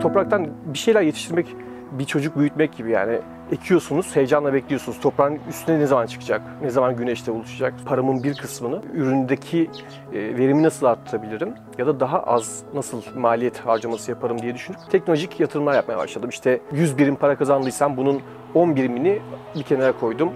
topraktan 0.00 0.48
bir 0.64 0.78
şeyler 0.78 1.02
yetiştirmek 1.02 1.46
bir 1.92 2.04
çocuk 2.04 2.38
büyütmek 2.38 2.76
gibi 2.76 2.90
yani 2.90 3.18
ekiyorsunuz, 3.52 4.16
heyecanla 4.16 4.52
bekliyorsunuz. 4.52 5.00
Toprağın 5.00 5.38
üstüne 5.48 5.78
ne 5.78 5.86
zaman 5.86 6.06
çıkacak, 6.06 6.42
ne 6.62 6.70
zaman 6.70 6.96
güneşte 6.96 7.34
buluşacak? 7.34 7.74
Paramın 7.86 8.22
bir 8.22 8.34
kısmını 8.34 8.82
üründeki 8.94 9.70
e, 10.12 10.18
verimi 10.18 10.62
nasıl 10.62 10.86
arttırabilirim 10.86 11.54
ya 11.78 11.86
da 11.86 12.00
daha 12.00 12.22
az 12.22 12.62
nasıl 12.74 13.02
maliyet 13.16 13.58
harcaması 13.58 14.10
yaparım 14.10 14.42
diye 14.42 14.54
düşünüp 14.54 14.78
teknolojik 14.90 15.40
yatırımlar 15.40 15.74
yapmaya 15.74 15.98
başladım. 15.98 16.30
İşte 16.30 16.60
100 16.72 16.98
birim 16.98 17.16
para 17.16 17.36
kazandıysam 17.36 17.96
bunun 17.96 18.20
10 18.54 18.76
birimini 18.76 19.18
bir 19.54 19.62
kenara 19.62 19.92
koydum. 19.92 20.30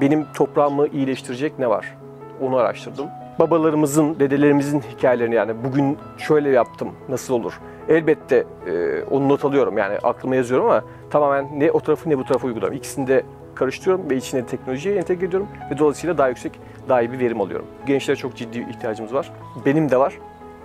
Benim 0.00 0.26
toprağımı 0.32 0.86
iyileştirecek 0.86 1.58
ne 1.58 1.68
var? 1.68 1.96
Onu 2.40 2.56
araştırdım. 2.56 3.06
Babalarımızın, 3.38 4.20
dedelerimizin 4.20 4.80
hikayelerini 4.80 5.34
yani 5.34 5.52
bugün 5.64 5.98
şöyle 6.18 6.50
yaptım, 6.50 6.88
nasıl 7.08 7.34
olur? 7.34 7.60
Elbette 7.88 8.44
e, 8.66 9.02
onu 9.10 9.28
not 9.28 9.44
alıyorum 9.44 9.78
yani 9.78 9.98
aklıma 10.02 10.36
yazıyorum 10.36 10.66
ama 10.66 10.84
tamamen 11.10 11.60
ne 11.60 11.70
o 11.70 11.80
tarafı 11.80 12.10
ne 12.10 12.18
bu 12.18 12.24
tarafı 12.24 12.46
uyguluyorum. 12.46 12.76
İkisini 12.76 13.06
de 13.06 13.22
karıştırıyorum 13.54 14.10
ve 14.10 14.16
içine 14.16 14.46
teknolojiye 14.46 14.96
entegre 14.96 15.26
ediyorum 15.26 15.48
ve 15.70 15.78
dolayısıyla 15.78 16.18
daha 16.18 16.28
yüksek, 16.28 16.52
daha 16.88 17.02
iyi 17.02 17.12
bir 17.12 17.18
verim 17.18 17.40
alıyorum. 17.40 17.66
Gençlere 17.86 18.16
çok 18.16 18.36
ciddi 18.36 18.66
ihtiyacımız 18.70 19.14
var. 19.14 19.32
Benim 19.66 19.90
de 19.90 19.96
var, 19.96 20.18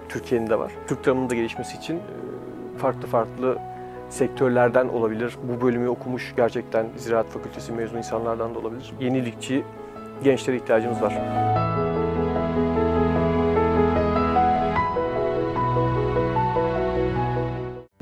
Türkiye'nin 0.10 0.50
de 0.50 0.60
var. 0.60 0.72
Türk 0.88 1.04
tarımının 1.04 1.30
da 1.30 1.36
gelişmesi 1.36 1.78
için 1.78 1.96
e, 1.96 2.78
farklı 2.78 3.08
farklı 3.08 3.58
sektörlerden 4.10 4.88
olabilir. 4.88 5.38
Bu 5.44 5.66
bölümü 5.66 5.88
okumuş 5.88 6.34
gerçekten 6.38 6.86
Ziraat 6.96 7.28
Fakültesi 7.28 7.72
mezunu 7.72 7.98
insanlardan 7.98 8.56
da 8.56 8.60
olabilir. 8.60 8.94
Yenilikçi 9.00 9.64
gençlere 10.24 10.58
ihtiyacımız 10.58 11.02
var. 11.02 11.14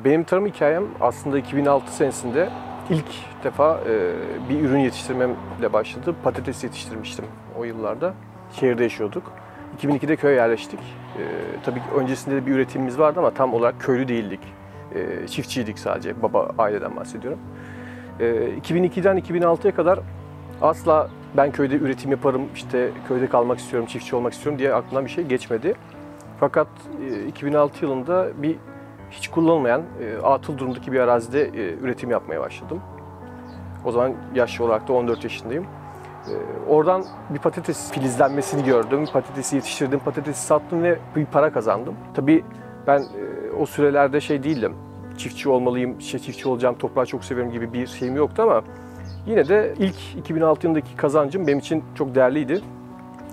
Benim 0.07 0.23
tarım 0.23 0.45
hikayem 0.45 0.83
aslında 1.01 1.37
2006 1.37 1.95
senesinde 1.95 2.49
ilk 2.89 3.05
defa 3.43 3.79
e, 3.89 4.13
bir 4.49 4.61
ürün 4.61 4.79
yetiştirmemle 4.79 5.73
başladı. 5.73 6.15
Patates 6.23 6.63
yetiştirmiştim 6.63 7.25
o 7.59 7.63
yıllarda. 7.63 8.13
Şehirde 8.53 8.83
yaşıyorduk. 8.83 9.31
2002'de 9.81 10.15
köye 10.15 10.35
yerleştik. 10.35 10.79
E, 10.79 11.23
tabii 11.65 11.81
öncesinde 11.95 12.35
de 12.35 12.45
bir 12.45 12.51
üretimimiz 12.51 12.99
vardı 12.99 13.19
ama 13.19 13.31
tam 13.31 13.53
olarak 13.53 13.81
köylü 13.81 14.07
değildik. 14.07 14.39
E, 14.95 15.27
çiftçiydik 15.27 15.79
sadece. 15.79 16.21
Baba 16.21 16.51
aileden 16.57 16.95
bahsediyorum. 16.95 17.39
E, 18.19 18.25
2002'den 18.63 19.17
2006'ya 19.17 19.75
kadar 19.75 19.99
asla 20.61 21.09
ben 21.37 21.51
köyde 21.51 21.75
üretim 21.75 22.11
yaparım, 22.11 22.41
işte 22.55 22.89
köyde 23.07 23.27
kalmak 23.27 23.59
istiyorum, 23.59 23.87
çiftçi 23.87 24.15
olmak 24.15 24.33
istiyorum 24.33 24.59
diye 24.59 24.73
aklımdan 24.73 25.05
bir 25.05 25.09
şey 25.11 25.23
geçmedi. 25.23 25.73
Fakat 26.39 26.67
e, 27.09 27.25
2006 27.25 27.85
yılında 27.85 28.27
bir 28.37 28.55
hiç 29.11 29.27
kullanılmayan 29.27 29.81
e, 30.01 30.17
atıl 30.23 30.57
durumdaki 30.57 30.91
bir 30.91 30.99
arazide 30.99 31.41
e, 31.43 31.73
üretim 31.73 32.11
yapmaya 32.11 32.41
başladım. 32.41 32.81
O 33.85 33.91
zaman 33.91 34.13
yaşlı 34.35 34.65
olarak 34.65 34.87
da 34.87 34.93
14 34.93 35.23
yaşındayım. 35.23 35.63
E, 35.63 36.33
oradan 36.69 37.05
bir 37.29 37.39
patates 37.39 37.91
filizlenmesini 37.91 38.63
gördüm. 38.63 39.05
Patatesi 39.13 39.55
yetiştirdim, 39.55 39.99
patatesi 39.99 40.45
sattım 40.45 40.83
ve 40.83 40.99
bir 41.15 41.25
para 41.25 41.51
kazandım. 41.51 41.95
Tabii 42.13 42.43
ben 42.87 42.99
e, 42.99 43.51
o 43.59 43.65
sürelerde 43.65 44.21
şey 44.21 44.43
değildim. 44.43 44.75
Çiftçi 45.17 45.49
olmalıyım, 45.49 45.99
işte 45.99 46.19
çiftçi 46.19 46.49
olacağım, 46.49 46.75
toprağı 46.77 47.05
çok 47.05 47.25
severim 47.25 47.51
gibi 47.51 47.73
bir 47.73 47.87
şeyim 47.87 48.15
yoktu 48.15 48.41
ama 48.41 48.61
yine 49.25 49.47
de 49.47 49.73
ilk 49.79 49.95
2006 50.17 50.67
yılındaki 50.67 50.95
kazancım 50.95 51.47
benim 51.47 51.59
için 51.59 51.83
çok 51.95 52.15
değerliydi. 52.15 52.61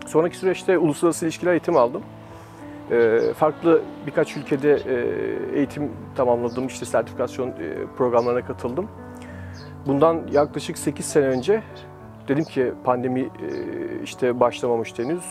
Sonraki 0.06 0.36
süreçte 0.36 0.78
uluslararası 0.78 1.25
ilişkiler 1.25 1.53
eğitimi 1.53 1.78
aldım. 1.78 2.03
E, 2.91 3.21
farklı 3.37 3.83
birkaç 4.07 4.37
ülkede 4.37 4.73
e, 4.73 5.57
eğitim 5.59 5.91
tamamladım, 6.17 6.67
işte 6.67 6.87
sertifikasyon 6.87 7.49
e, 7.49 7.53
programlarına 7.97 8.47
katıldım. 8.47 8.89
Bundan 9.87 10.21
yaklaşık 10.33 10.78
8 10.78 11.06
sene 11.06 11.27
önce 11.27 11.62
dedim 12.28 12.44
ki 12.44 12.73
pandemi 12.84 13.21
e, 13.21 13.28
işte 14.03 14.41
başlamamış 14.41 14.99
henüz. 14.99 15.25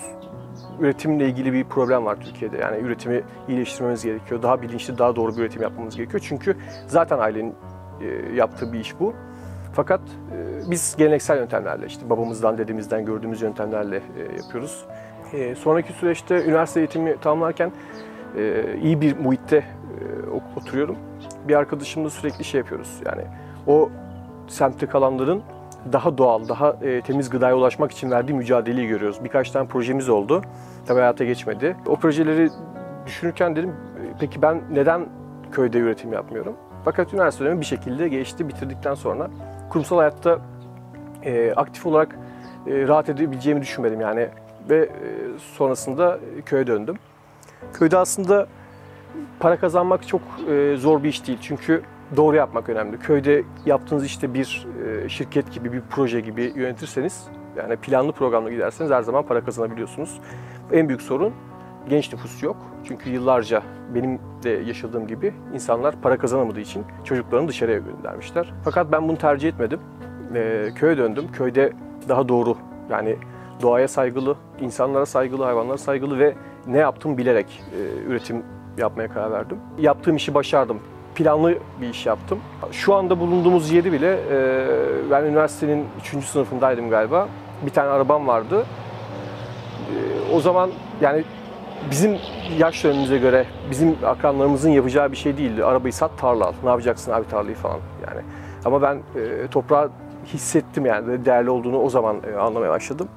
Üretimle 0.80 1.25
ilgili 1.25 1.53
bir 1.53 1.63
problem 1.63 2.06
var 2.06 2.18
Türkiye'de. 2.22 2.58
Yani 2.58 2.78
üretimi 2.78 3.24
iyileştirmemiz 3.47 4.03
gerekiyor. 4.03 4.42
Daha 4.42 4.62
bilinçli, 4.62 4.97
daha 4.97 5.16
doğru 5.16 5.38
bir 5.38 5.42
üretim 5.42 5.62
yapmamız 5.62 5.96
gerekiyor. 5.96 6.24
Çünkü 6.28 6.58
zaten 6.88 7.19
ailenin 7.19 7.56
yaptığı 8.36 8.74
bir 8.74 8.80
iş 8.80 9.00
bu. 9.00 9.13
Fakat 9.74 10.02
biz 10.72 10.96
geleneksel 10.97 11.38
yöntemlerle, 11.38 11.86
işte 11.86 12.09
babamızdan, 12.09 12.58
dedemizden 12.58 13.06
gördüğümüz 13.06 13.42
yöntemlerle 13.42 14.02
yapıyoruz. 14.38 14.86
E, 15.33 15.55
sonraki 15.55 15.94
süreçte 15.94 16.45
üniversite 16.45 16.79
eğitimi 16.79 17.17
tamamlarken 17.21 17.71
e, 18.38 18.63
iyi 18.83 19.01
bir 19.01 19.17
muhitte 19.17 19.57
e, 19.57 20.29
oturuyorum. 20.59 20.97
Bir 21.47 21.55
arkadaşımla 21.55 22.09
sürekli 22.09 22.44
şey 22.44 22.57
yapıyoruz. 22.57 22.99
Yani 23.05 23.21
o 23.67 23.89
semtte 24.47 24.85
kalanların 24.85 25.41
daha 25.91 26.17
doğal, 26.17 26.49
daha 26.49 26.77
e, 26.81 27.01
temiz 27.01 27.29
gıdaya 27.29 27.57
ulaşmak 27.57 27.91
için 27.91 28.11
verdiği 28.11 28.33
mücadeleyi 28.33 28.88
görüyoruz. 28.88 29.23
Birkaç 29.23 29.51
tane 29.51 29.67
projemiz 29.67 30.09
oldu. 30.09 30.41
Tabii 30.85 30.99
hayata 30.99 31.23
geçmedi. 31.23 31.75
O 31.88 31.95
projeleri 31.95 32.50
düşünürken 33.05 33.55
dedim 33.55 33.75
peki 34.19 34.41
ben 34.41 34.61
neden 34.71 35.05
köyde 35.51 35.77
üretim 35.77 36.13
yapmıyorum? 36.13 36.53
Fakat 36.85 37.13
üniversite 37.13 37.45
dönemi 37.45 37.61
bir 37.61 37.65
şekilde 37.65 38.07
geçti. 38.07 38.47
Bitirdikten 38.47 38.94
sonra 38.94 39.29
kurumsal 39.69 39.97
hayatta 39.97 40.39
e, 41.23 41.53
aktif 41.55 41.85
olarak 41.85 42.15
e, 42.67 42.88
rahat 42.88 43.09
edebileceğimi 43.09 43.61
düşünmedim 43.61 44.01
yani. 44.01 44.29
Ve 44.69 44.78
e, 44.78 44.90
sonrasında 45.57 46.19
köye 46.46 46.68
döndüm. 46.68 46.96
Köyde 47.74 47.97
aslında 47.97 48.47
para 49.40 49.59
kazanmak 49.59 50.07
çok 50.07 50.22
e, 50.50 50.75
zor 50.78 51.03
bir 51.03 51.09
iş 51.09 51.28
değil. 51.28 51.38
Çünkü 51.41 51.81
doğru 52.16 52.35
yapmak 52.35 52.69
önemli. 52.69 53.00
Köyde 53.00 53.44
yaptığınız 53.66 54.06
işte 54.06 54.34
bir 54.34 54.68
e, 54.85 55.09
şirket 55.09 55.51
gibi, 55.51 55.74
bir 55.74 55.81
proje 55.90 56.19
gibi 56.19 56.53
yönetirseniz, 56.56 57.28
yani 57.57 57.75
planlı 57.75 58.12
programla 58.12 58.51
giderseniz 58.51 58.91
her 58.91 59.01
zaman 59.01 59.24
para 59.24 59.46
kazanabiliyorsunuz. 59.46 60.19
En 60.72 60.88
büyük 60.88 61.01
sorun 61.01 61.34
genç 61.90 62.13
nüfus 62.13 62.44
yok. 62.44 62.57
Çünkü 62.88 63.09
yıllarca 63.09 63.63
benim 63.95 64.19
de 64.44 64.50
yaşadığım 64.50 65.07
gibi 65.07 65.34
insanlar 65.53 66.01
para 66.01 66.18
kazanamadığı 66.18 66.59
için 66.59 66.84
çocuklarını 67.03 67.47
dışarıya 67.47 67.78
göndermişler. 67.78 68.53
Fakat 68.63 68.91
ben 68.91 69.07
bunu 69.07 69.18
tercih 69.18 69.50
etmedim. 69.50 69.80
Köye 70.75 70.97
döndüm. 70.97 71.31
Köyde 71.31 71.74
daha 72.09 72.28
doğru 72.28 72.57
yani 72.90 73.18
doğaya 73.63 73.88
saygılı, 73.88 74.35
insanlara 74.62 75.06
saygılı, 75.06 75.44
hayvanlara 75.44 75.78
saygılı 75.78 76.19
ve 76.19 76.34
ne 76.68 76.78
yaptım 76.78 77.18
bilerek 77.18 77.62
e, 77.78 78.09
üretim 78.09 78.44
yapmaya 78.78 79.07
karar 79.07 79.31
verdim. 79.31 79.57
Yaptığım 79.79 80.16
işi 80.16 80.34
başardım. 80.34 80.79
Planlı 81.16 81.57
bir 81.81 81.90
iş 81.90 82.06
yaptım. 82.06 82.40
Şu 82.72 82.94
anda 82.94 83.19
bulunduğumuz 83.19 83.72
yeri 83.72 83.91
bile 83.91 84.19
e, 84.31 84.68
ben 85.12 85.24
üniversitenin 85.24 85.85
3. 86.16 86.25
sınıfındaydım 86.25 86.90
galiba. 86.90 87.28
Bir 87.66 87.72
tane 87.72 87.90
arabam 87.90 88.28
vardı. 88.28 88.66
E, 89.90 90.35
o 90.35 90.40
zaman 90.40 90.69
yani 91.01 91.24
bizim 91.91 92.18
yaş 92.59 92.84
dönemimize 92.84 93.18
göre 93.18 93.45
bizim 93.72 93.95
akranlarımızın 94.06 94.69
yapacağı 94.69 95.12
bir 95.12 95.18
şey 95.18 95.38
değildi. 95.38 95.66
Arabayı 95.66 95.94
sat 95.94 96.18
tarla 96.18 96.45
al. 96.45 96.53
Ne 96.63 96.69
yapacaksın 96.69 97.12
abi 97.12 97.28
tarlayı 97.28 97.56
falan 97.56 97.80
yani. 98.07 98.22
Ama 98.66 98.81
ben 98.81 98.95
e, 98.95 99.47
toprağı 99.47 99.90
hissettim 100.25 100.85
yani 100.85 101.25
değerli 101.25 101.50
olduğunu 101.50 101.80
o 101.80 101.90
zaman 101.90 102.18
e, 102.34 102.38
anlamaya 102.38 102.72
başladım. 102.72 103.07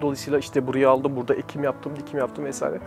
Dolayısıyla 0.00 0.38
işte 0.38 0.66
burayı 0.66 0.90
aldım, 0.90 1.16
burada 1.16 1.34
ekim 1.34 1.64
yaptım, 1.64 1.92
dikim 1.96 2.18
yaptım 2.18 2.44
vesaire. 2.44 2.78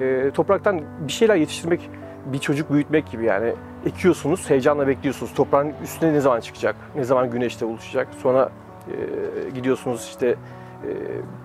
E, 0.00 0.30
topraktan 0.30 0.80
bir 1.06 1.12
şeyler 1.12 1.36
yetiştirmek 1.36 1.90
bir 2.32 2.38
çocuk 2.38 2.72
büyütmek 2.72 3.10
gibi 3.10 3.24
yani 3.24 3.52
ekiyorsunuz, 3.86 4.50
heyecanla 4.50 4.86
bekliyorsunuz. 4.86 5.34
Toprağın 5.34 5.72
üstüne 5.82 6.12
ne 6.12 6.20
zaman 6.20 6.40
çıkacak, 6.40 6.76
ne 6.96 7.04
zaman 7.04 7.30
güneşte 7.30 7.66
buluşacak. 7.66 8.08
Sonra 8.22 8.50
e, 8.88 9.50
gidiyorsunuz 9.50 10.04
işte 10.04 10.26
e, 10.28 10.36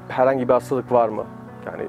herhangi 0.08 0.48
bir 0.48 0.54
hastalık 0.54 0.92
var 0.92 1.10
mı? 1.10 1.26
Yani 1.66 1.88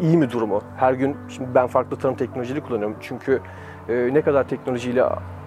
iyi 0.00 0.16
mi 0.16 0.30
durumu? 0.30 0.62
Her 0.76 0.92
gün 0.92 1.16
şimdi 1.28 1.54
ben 1.54 1.66
farklı 1.66 1.96
tarım 1.96 2.16
teknolojileri 2.16 2.60
kullanıyorum. 2.60 2.96
Çünkü 3.00 3.40
e, 3.88 4.10
ne 4.12 4.22
kadar 4.22 4.48
teknolojiyle 4.48 5.04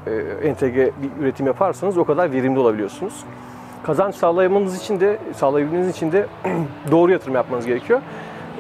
e, 0.08 0.12
entegre 0.48 0.92
bir 1.02 1.24
üretim 1.24 1.46
yaparsanız 1.46 1.98
o 1.98 2.06
kadar 2.06 2.32
verimli 2.32 2.60
olabiliyorsunuz. 2.60 3.26
Kazanç 3.84 4.16
sağlayamanız 4.16 4.78
için 4.82 5.00
de 5.00 5.18
sağlayabilmeniz 5.36 5.90
için 5.90 6.12
de 6.12 6.28
doğru 6.92 7.12
yatırım 7.12 7.36
yapmanız 7.36 7.66
gerekiyor. 7.66 8.02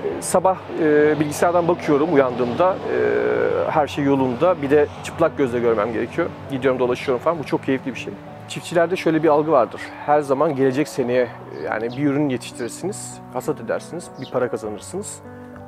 E, 0.05 0.21
sabah 0.21 0.57
e, 0.81 1.19
bilgisayardan 1.19 1.67
bakıyorum 1.67 2.13
uyandığımda 2.13 2.75
e, 2.75 3.71
her 3.71 3.87
şey 3.87 4.03
yolunda. 4.03 4.61
Bir 4.61 4.69
de 4.69 4.87
çıplak 5.03 5.37
gözle 5.37 5.59
görmem 5.59 5.93
gerekiyor. 5.93 6.27
Gidiyorum 6.51 6.79
dolaşıyorum 6.79 7.23
falan. 7.23 7.39
Bu 7.39 7.43
çok 7.43 7.63
keyifli 7.63 7.93
bir 7.93 7.99
şey. 7.99 8.13
Çiftçilerde 8.47 8.95
şöyle 8.95 9.23
bir 9.23 9.27
algı 9.27 9.51
vardır. 9.51 9.81
Her 10.05 10.21
zaman 10.21 10.55
gelecek 10.55 10.87
seneye 10.87 11.27
yani 11.65 11.89
bir 11.97 12.05
ürün 12.05 12.29
yetiştirirsiniz, 12.29 13.19
hasat 13.33 13.61
edersiniz, 13.61 14.07
bir 14.21 14.31
para 14.31 14.49
kazanırsınız. 14.49 15.19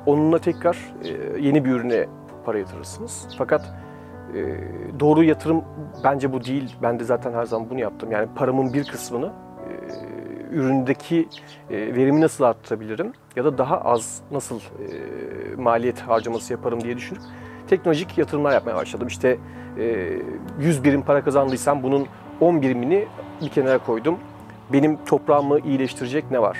Onunla 0.06 0.38
tekrar 0.38 0.78
yeni 1.40 1.64
bir 1.64 1.70
ürüne 1.70 2.06
para 2.44 2.58
yatırırsınız. 2.58 3.28
Fakat 3.38 3.62
doğru 5.00 5.24
yatırım 5.24 5.64
bence 6.04 6.32
bu 6.32 6.44
değil. 6.44 6.76
Ben 6.82 7.00
de 7.00 7.04
zaten 7.04 7.32
her 7.32 7.44
zaman 7.44 7.70
bunu 7.70 7.80
yaptım. 7.80 8.12
Yani 8.12 8.28
paramın 8.34 8.72
bir 8.72 8.84
kısmını 8.84 9.32
üründeki 10.50 11.28
verimi 11.70 12.20
nasıl 12.20 12.44
arttırabilirim 12.44 13.12
ya 13.36 13.44
da 13.44 13.58
daha 13.58 13.80
az 13.80 14.20
nasıl 14.30 14.60
maliyet 15.56 16.00
harcaması 16.00 16.52
yaparım 16.52 16.80
diye 16.80 16.96
düşünüp 16.96 17.20
teknolojik 17.70 18.18
yatırımlar 18.18 18.52
yapmaya 18.52 18.76
başladım. 18.76 19.08
İşte 19.08 19.38
e, 19.78 20.08
100 20.60 20.84
birim 20.84 21.02
para 21.02 21.24
kazandıysam 21.24 21.82
bunun 21.82 22.06
10 22.40 22.62
birimini 22.62 23.06
bir 23.42 23.48
kenara 23.48 23.78
koydum. 23.78 24.18
Benim 24.72 25.04
toprağımı 25.04 25.58
iyileştirecek 25.60 26.30
ne 26.30 26.42
var? 26.42 26.58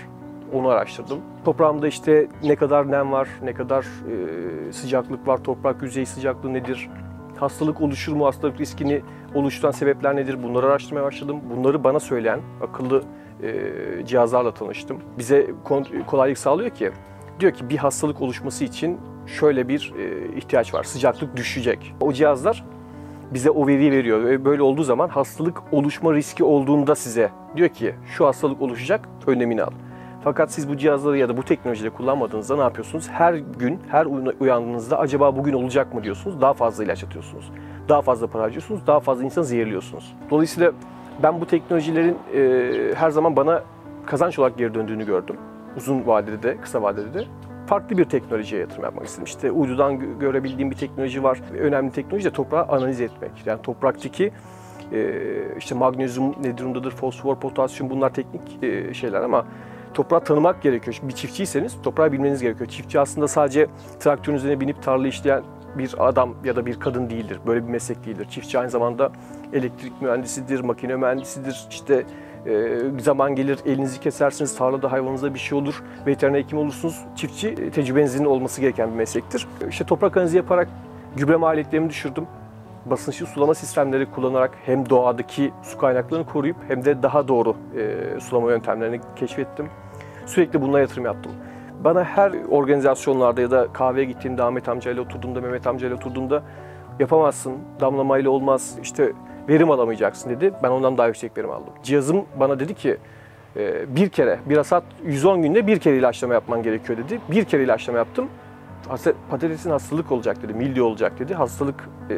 Onu 0.53 0.69
araştırdım. 0.69 1.19
Toprağımda 1.45 1.89
işte 1.89 2.29
ne 2.43 2.57
kadar 2.57 2.91
nem 2.91 3.13
var, 3.13 3.29
ne 3.43 3.55
kadar 3.55 3.83
e, 3.83 4.73
sıcaklık 4.73 5.29
var, 5.29 5.39
toprak 5.39 5.83
yüzey 5.83 6.07
sıcaklığı 6.07 6.55
nedir, 6.55 6.91
hastalık 7.41 7.81
oluşur 7.81 8.13
mu, 8.13 8.27
hastalık 8.27 8.61
riskini 8.61 9.03
oluşturan 9.35 9.71
sebepler 9.71 10.17
nedir 10.17 10.43
bunları 10.43 10.67
araştırmaya 10.67 11.05
başladım. 11.05 11.41
Bunları 11.57 11.85
bana 11.85 12.01
söyleyen 12.01 12.41
akıllı 12.61 13.03
e, 13.43 14.07
cihazlarla 14.07 14.55
tanıştım. 14.55 14.99
Bize 15.19 15.51
kolaylık 16.07 16.39
sağlıyor 16.39 16.71
ki, 16.71 16.91
diyor 17.41 17.53
ki 17.53 17.69
bir 17.69 17.77
hastalık 17.77 18.23
oluşması 18.23 18.65
için 18.65 19.01
şöyle 19.27 19.69
bir 19.69 19.93
e, 19.99 20.37
ihtiyaç 20.37 20.75
var, 20.75 20.85
sıcaklık 20.85 21.37
düşecek. 21.37 21.95
O 22.01 22.13
cihazlar 22.13 22.65
bize 23.31 23.51
o 23.51 23.67
veriyi 23.67 23.93
veriyor 23.93 24.25
ve 24.25 24.45
böyle 24.45 24.63
olduğu 24.63 24.83
zaman 24.83 25.09
hastalık 25.09 25.63
oluşma 25.73 26.15
riski 26.15 26.45
olduğunda 26.45 26.95
size 26.95 27.31
diyor 27.57 27.69
ki 27.69 27.95
şu 28.17 28.27
hastalık 28.27 28.63
oluşacak, 28.63 29.09
önlemini 29.27 29.63
al. 29.63 29.71
Fakat 30.25 30.53
siz 30.53 30.69
bu 30.69 30.77
cihazları 30.77 31.19
ya 31.19 31.29
da 31.29 31.37
bu 31.37 31.43
teknolojileri 31.43 31.91
kullanmadığınızda 31.91 32.57
ne 32.57 32.63
yapıyorsunuz? 32.63 33.09
Her 33.09 33.35
gün, 33.35 33.81
her 33.89 34.07
uyandığınızda 34.41 34.99
acaba 34.99 35.37
bugün 35.37 35.53
olacak 35.53 35.95
mı 35.95 36.05
diyorsunuz. 36.05 36.41
Daha 36.41 36.53
fazla 36.53 36.85
ilaç 36.85 37.05
atıyorsunuz. 37.05 37.53
Daha 37.89 38.03
fazla 38.03 38.27
para 38.27 38.43
harcıyorsunuz. 38.43 38.87
Daha 38.87 39.01
fazla 39.01 39.25
insan 39.25 39.43
zehirliyorsunuz. 39.43 40.17
Dolayısıyla 40.31 40.73
ben 41.23 41.41
bu 41.41 41.47
teknolojilerin 41.47 42.17
e, 42.35 42.95
her 42.95 43.11
zaman 43.11 43.37
bana 43.37 43.63
kazanç 44.07 44.39
olarak 44.39 44.59
geri 44.59 44.75
döndüğünü 44.75 45.07
gördüm. 45.07 45.37
Uzun 45.77 46.07
vadede 46.07 46.43
de, 46.43 46.57
kısa 46.57 46.83
vadede 46.83 47.15
de. 47.15 47.25
Farklı 47.67 47.99
bir 47.99 48.05
teknolojiye 48.05 48.61
yatırım 48.61 48.85
yapmak 48.85 49.07
istedim. 49.07 49.25
İşte 49.25 49.51
uydudan 49.51 50.19
görebildiğim 50.19 50.71
bir 50.71 50.77
teknoloji 50.77 51.23
var. 51.23 51.41
Önemli 51.61 51.93
teknoloji 51.93 52.25
de 52.25 52.31
toprağı 52.31 52.65
analiz 52.65 53.01
etmek. 53.01 53.31
Yani 53.47 53.63
topraktaki 53.63 54.33
e, 54.93 55.13
işte 55.59 55.75
magnezyum 55.75 56.35
ne 56.43 56.59
durumdadır, 56.59 56.91
fosfor, 56.91 57.37
potasyum 57.37 57.91
bunlar 57.91 58.15
teknik 58.15 58.63
e, 58.63 58.95
şeyler 58.95 59.21
ama 59.21 59.45
toprağı 59.95 60.25
tanımak 60.25 60.63
gerekiyor. 60.63 60.99
Bir 61.03 61.13
çiftçiyseniz 61.13 61.83
toprağı 61.83 62.13
bilmeniz 62.13 62.43
gerekiyor. 62.43 62.71
Çiftçi 62.71 63.01
aslında 63.01 63.29
sadece 63.29 63.67
traktörün 64.01 64.37
üzerine 64.37 64.61
binip 64.61 64.83
tarla 64.83 65.09
işleyen 65.09 65.43
bir 65.79 65.95
adam 65.99 66.35
ya 66.45 66.57
da 66.57 66.67
bir 66.67 66.81
kadın 66.81 67.11
değildir. 67.11 67.41
Böyle 67.47 67.67
bir 67.67 67.71
meslek 67.71 68.07
değildir. 68.07 68.27
Çiftçi 68.31 68.59
aynı 68.59 68.71
zamanda 68.71 69.13
elektrik 69.53 70.03
mühendisidir, 70.03 70.61
makine 70.61 70.97
mühendisidir. 70.97 71.67
İşte 71.71 72.05
e, 72.47 72.79
zaman 72.99 73.35
gelir 73.35 73.59
elinizi 73.67 74.01
kesersiniz, 74.01 74.57
tarlada 74.57 74.93
hayvanınıza 74.93 75.35
bir 75.35 75.39
şey 75.39 75.59
olur, 75.59 75.83
veteriner 76.07 76.39
hekim 76.39 76.59
olursunuz. 76.59 77.05
Çiftçi 77.17 77.49
e, 77.49 77.71
tecrübenizin 77.71 78.25
olması 78.25 78.61
gereken 78.61 78.91
bir 78.91 78.97
meslektir. 78.97 79.49
İşte 79.69 79.85
toprak 79.85 80.17
analizi 80.17 80.37
yaparak 80.37 80.69
gübre 81.17 81.37
maliyetlerimi 81.37 81.91
düşürdüm. 81.91 82.27
Basınçlı 82.87 83.27
sulama 83.27 83.55
sistemleri 83.55 84.11
kullanarak 84.11 84.51
hem 84.67 84.91
doğadaki 84.91 85.53
su 85.63 85.79
kaynaklarını 85.79 86.27
koruyup 86.27 86.57
hem 86.69 86.85
de 86.85 87.03
daha 87.03 87.29
doğru 87.29 87.57
e, 87.77 88.21
sulama 88.21 88.51
yöntemlerini 88.51 89.01
keşfettim. 89.17 89.69
Sürekli 90.27 90.63
bunlara 90.63 90.81
yatırım 90.81 91.05
yaptım. 91.05 91.33
Bana 91.85 92.05
her 92.05 92.33
organizasyonlarda 92.51 93.41
ya 93.41 93.51
da 93.51 93.73
kahveye 93.73 94.05
gittiğimde 94.05 94.43
Ahmet 94.43 94.69
amcayla 94.69 95.03
oturduğumda, 95.03 95.41
Mehmet 95.41 95.67
amcayla 95.67 95.97
oturduğumda 95.97 96.43
yapamazsın, 97.01 97.53
damlamayla 97.81 98.31
olmaz, 98.31 98.79
işte 98.83 99.13
verim 99.49 99.71
alamayacaksın 99.71 100.31
dedi. 100.31 100.53
Ben 100.63 100.71
ondan 100.71 100.99
daha 100.99 101.07
yüksek 101.07 101.39
verim 101.39 101.51
aldım. 101.51 101.73
Cihazım 101.83 102.25
bana 102.41 102.61
dedi 102.61 102.75
ki 102.75 102.97
e, 103.57 103.97
bir 103.97 104.09
kere, 104.09 104.39
bir 104.47 104.57
hasat 104.57 104.85
110 105.05 105.43
günde 105.43 105.67
bir 105.67 105.79
kere 105.79 105.97
ilaçlama 105.97 106.35
yapman 106.35 106.63
gerekiyor 106.63 106.99
dedi. 106.99 107.21
Bir 107.31 107.45
kere 107.45 107.65
ilaçlama 107.65 107.99
yaptım. 107.99 108.29
Patatesin 109.31 109.71
hastalık 109.71 110.13
olacak 110.13 110.43
dedi, 110.43 110.55
milli 110.55 110.83
olacak 110.83 111.19
dedi. 111.19 111.35
Hastalık 111.35 111.89
e, 112.11 112.17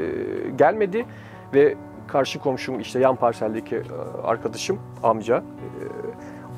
gelmedi 0.57 1.07
ve 1.55 1.77
karşı 2.09 2.39
komşum 2.39 2.81
işte 2.81 2.99
yan 2.99 3.17
parseldeki 3.17 3.77
e, 3.77 3.83
arkadaşım, 4.23 4.79
amca 5.03 5.43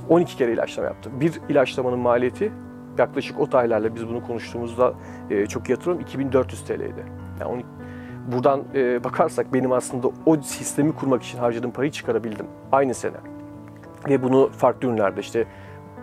12 0.09 0.37
kere 0.37 0.53
ilaçlama 0.53 0.89
yaptı. 0.89 1.11
Bir 1.21 1.41
ilaçlamanın 1.49 1.99
maliyeti 1.99 2.53
yaklaşık 2.99 3.41
o 3.41 3.51
tarihlerle 3.51 3.95
biz 3.95 4.09
bunu 4.09 4.27
konuştuğumuzda 4.27 4.95
çok 5.49 5.69
iyi 5.69 5.75
hatırlıyorum 5.75 6.01
2400 6.03 6.65
TL'ydi. 6.65 7.05
Yani 7.41 7.53
12, 7.53 7.67
buradan 8.33 8.62
e, 8.75 9.05
bakarsak 9.05 9.53
benim 9.53 9.73
aslında 9.73 10.11
o 10.27 10.37
sistemi 10.37 10.95
kurmak 10.95 11.23
için 11.23 11.39
harcadığım 11.39 11.71
parayı 11.71 11.93
çıkarabildim 11.93 12.47
aynı 12.73 12.95
sene. 12.95 13.17
Ve 14.09 14.23
bunu 14.23 14.51
farklı 14.53 14.89
ürünlerde 14.89 15.21
işte 15.21 15.47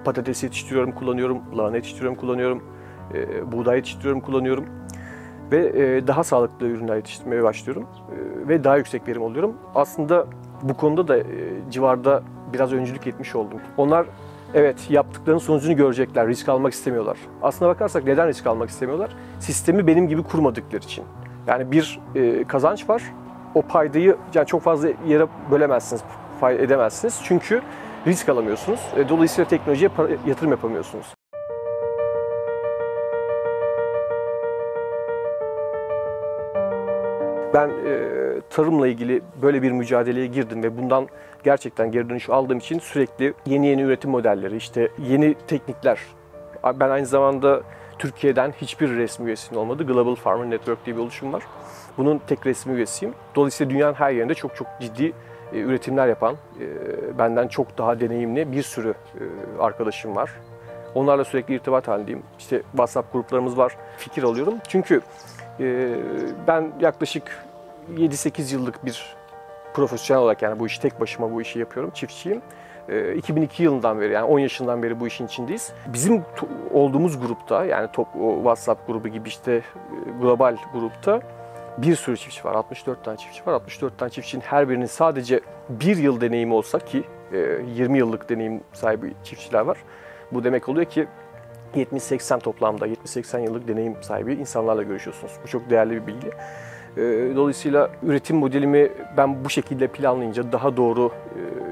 patates 0.05 0.43
yetiştiriyorum, 0.43 0.91
kullanıyorum, 0.91 1.41
lahana 1.57 1.75
yetiştiriyorum, 1.75 2.19
kullanıyorum, 2.19 2.63
e, 3.13 3.51
buğday 3.51 3.77
yetiştiriyorum, 3.77 4.21
kullanıyorum. 4.21 4.65
Ve 5.51 5.57
e, 5.57 6.07
daha 6.07 6.23
sağlıklı 6.23 6.67
ürünler 6.67 6.95
yetiştirmeye 6.95 7.43
başlıyorum 7.43 7.83
e, 7.83 8.47
ve 8.47 8.63
daha 8.63 8.77
yüksek 8.77 9.07
verim 9.07 9.23
alıyorum. 9.23 9.53
Aslında 9.75 10.25
bu 10.61 10.73
konuda 10.73 11.07
da 11.07 11.17
e, 11.17 11.23
civarda 11.71 12.23
biraz 12.53 12.73
öncülük 12.73 13.07
etmiş 13.07 13.35
oldum. 13.35 13.59
Onlar 13.77 14.05
evet 14.53 14.91
yaptıklarının 14.91 15.39
sonucunu 15.39 15.75
görecekler, 15.75 16.27
risk 16.27 16.49
almak 16.49 16.73
istemiyorlar. 16.73 17.17
Aslına 17.41 17.69
bakarsak 17.69 18.03
neden 18.03 18.27
risk 18.27 18.47
almak 18.47 18.69
istemiyorlar? 18.69 19.15
Sistemi 19.39 19.87
benim 19.87 20.07
gibi 20.07 20.23
kurmadıkları 20.23 20.83
için. 20.83 21.05
Yani 21.47 21.71
bir 21.71 21.99
e, 22.15 22.43
kazanç 22.43 22.89
var. 22.89 23.03
O 23.55 23.61
paydayı 23.61 24.17
yani 24.33 24.47
çok 24.47 24.61
fazla 24.61 24.89
yere 25.07 25.27
bölemezsiniz, 25.51 26.03
edemezsiniz. 26.43 27.21
Çünkü 27.23 27.61
risk 28.07 28.29
alamıyorsunuz. 28.29 28.79
Dolayısıyla 29.09 29.49
teknolojiye 29.49 29.91
yatırım 30.27 30.51
yapamıyorsunuz. 30.51 31.20
Ben 37.53 37.69
e, 37.69 37.99
tarımla 38.49 38.87
ilgili 38.87 39.21
böyle 39.41 39.61
bir 39.61 39.71
mücadeleye 39.71 40.27
girdim 40.27 40.63
ve 40.63 40.77
bundan 40.77 41.07
gerçekten 41.43 41.91
geri 41.91 42.09
dönüş 42.09 42.29
aldığım 42.29 42.57
için 42.57 42.79
sürekli 42.79 43.33
yeni 43.45 43.67
yeni 43.67 43.81
üretim 43.81 44.11
modelleri, 44.11 44.55
işte 44.55 44.91
yeni 44.99 45.35
teknikler. 45.47 45.99
Ben 46.63 46.89
aynı 46.89 47.05
zamanda 47.05 47.61
Türkiye'den 47.99 48.51
hiçbir 48.51 48.89
resmi 48.89 49.25
üyesinin 49.27 49.59
olmadı. 49.59 49.83
Global 49.83 50.15
Farmer 50.15 50.49
Network 50.49 50.85
diye 50.85 50.95
bir 50.95 51.01
oluşum 51.01 51.33
var. 51.33 51.43
Bunun 51.97 52.21
tek 52.27 52.45
resmi 52.45 52.73
üyesiyim. 52.73 53.13
Dolayısıyla 53.35 53.73
dünyanın 53.73 53.93
her 53.93 54.11
yerinde 54.11 54.33
çok 54.33 54.55
çok 54.55 54.67
ciddi 54.81 55.13
e, 55.53 55.59
üretimler 55.59 56.07
yapan, 56.07 56.35
e, 56.59 57.17
benden 57.17 57.47
çok 57.47 57.77
daha 57.77 57.99
deneyimli 57.99 58.51
bir 58.51 58.63
sürü 58.63 58.89
e, 58.89 59.21
arkadaşım 59.61 60.15
var. 60.15 60.31
Onlarla 60.95 61.23
sürekli 61.23 61.55
irtibat 61.55 61.87
halindeyim. 61.87 62.23
İşte 62.39 62.61
WhatsApp 62.71 63.13
gruplarımız 63.13 63.57
var, 63.57 63.77
fikir 63.97 64.23
alıyorum. 64.23 64.53
Çünkü 64.67 65.01
ben 66.47 66.71
yaklaşık 66.79 67.45
7-8 67.95 68.53
yıllık 68.53 68.85
bir 68.85 69.15
profesyonel 69.73 70.23
olarak 70.23 70.41
yani 70.41 70.59
bu 70.59 70.67
işi 70.67 70.81
tek 70.81 70.99
başıma 70.99 71.31
bu 71.31 71.41
işi 71.41 71.59
yapıyorum, 71.59 71.91
çiftçiyim. 71.93 72.41
2002 73.15 73.63
ee, 73.63 73.65
yılından 73.65 74.01
beri 74.01 74.13
yani 74.13 74.25
10 74.25 74.39
yaşından 74.39 74.83
beri 74.83 74.99
bu 74.99 75.07
işin 75.07 75.27
içindeyiz. 75.27 75.73
Bizim 75.93 76.23
olduğumuz 76.71 77.19
grupta 77.19 77.65
yani 77.65 77.89
top, 77.93 78.07
WhatsApp 78.35 78.87
grubu 78.87 79.07
gibi 79.07 79.29
işte 79.29 79.51
e, 79.51 79.61
global 80.21 80.57
grupta 80.73 81.21
bir 81.77 81.95
sürü 81.95 82.17
çiftçi 82.17 82.43
var. 82.43 82.55
64 82.55 83.03
tane 83.03 83.17
çiftçi 83.17 83.45
var. 83.45 83.53
64 83.53 83.97
tane 83.97 84.11
çiftçinin 84.11 84.41
her 84.41 84.69
birinin 84.69 84.85
sadece 84.85 85.41
bir 85.69 85.97
yıl 85.97 86.21
deneyimi 86.21 86.53
olsa 86.53 86.79
ki 86.79 87.03
20 87.75 87.97
e, 87.97 87.99
yıllık 87.99 88.29
deneyim 88.29 88.61
sahibi 88.73 89.13
çiftçiler 89.23 89.61
var. 89.61 89.77
Bu 90.31 90.43
demek 90.43 90.69
oluyor 90.69 90.85
ki 90.85 91.07
70-80 91.75 92.39
toplamda 92.39 92.87
70-80 92.87 93.43
yıllık 93.43 93.67
deneyim 93.67 93.95
sahibi 94.01 94.33
insanlarla 94.33 94.83
görüşüyorsunuz. 94.83 95.33
Bu 95.43 95.47
çok 95.47 95.69
değerli 95.69 95.91
bir 95.91 96.07
bilgi. 96.07 96.27
Ee, 96.97 97.01
dolayısıyla 97.35 97.89
üretim 98.03 98.37
modelimi 98.37 98.91
ben 99.17 99.45
bu 99.45 99.49
şekilde 99.49 99.87
planlayınca 99.87 100.51
daha 100.51 100.77
doğru 100.77 101.11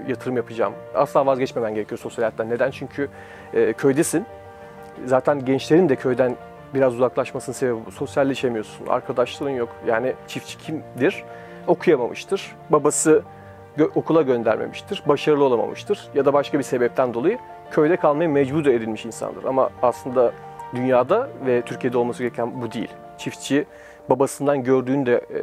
e, 0.07 0.11
yatırım 0.11 0.37
yapacağım. 0.37 0.73
Asla 0.95 1.25
vazgeçmemen 1.25 1.75
gerekiyor 1.75 1.99
sosyal 1.99 2.23
hayattan. 2.23 2.49
Neden? 2.49 2.71
Çünkü 2.71 3.09
e, 3.53 3.73
köydesin. 3.73 4.25
Zaten 5.05 5.45
gençlerin 5.45 5.89
de 5.89 5.95
köyden 5.95 6.35
biraz 6.73 6.95
uzaklaşmasının 6.95 7.55
sebebi 7.55 7.85
bu. 7.85 7.91
Sosyalleşemiyorsun, 7.91 8.87
arkadaşların 8.87 9.53
yok. 9.53 9.69
Yani 9.87 10.13
çiftçi 10.27 10.57
kimdir? 10.57 11.23
Okuyamamıştır. 11.67 12.55
Babası 12.69 13.23
okula 13.95 14.21
göndermemiştir, 14.21 15.03
başarılı 15.07 15.43
olamamıştır 15.43 16.09
ya 16.13 16.25
da 16.25 16.33
başka 16.33 16.57
bir 16.57 16.63
sebepten 16.63 17.13
dolayı 17.13 17.37
köyde 17.71 17.97
kalmaya 17.97 18.29
mecbur 18.29 18.65
edilmiş 18.65 19.05
insandır. 19.05 19.43
Ama 19.43 19.69
aslında 19.81 20.31
dünyada 20.75 21.29
ve 21.45 21.61
Türkiye'de 21.61 21.97
olması 21.97 22.23
gereken 22.23 22.61
bu 22.61 22.71
değil. 22.71 22.89
Çiftçi 23.17 23.65
babasından 24.09 24.63
gördüğünü 24.63 25.05
de 25.05 25.15
e, 25.15 25.39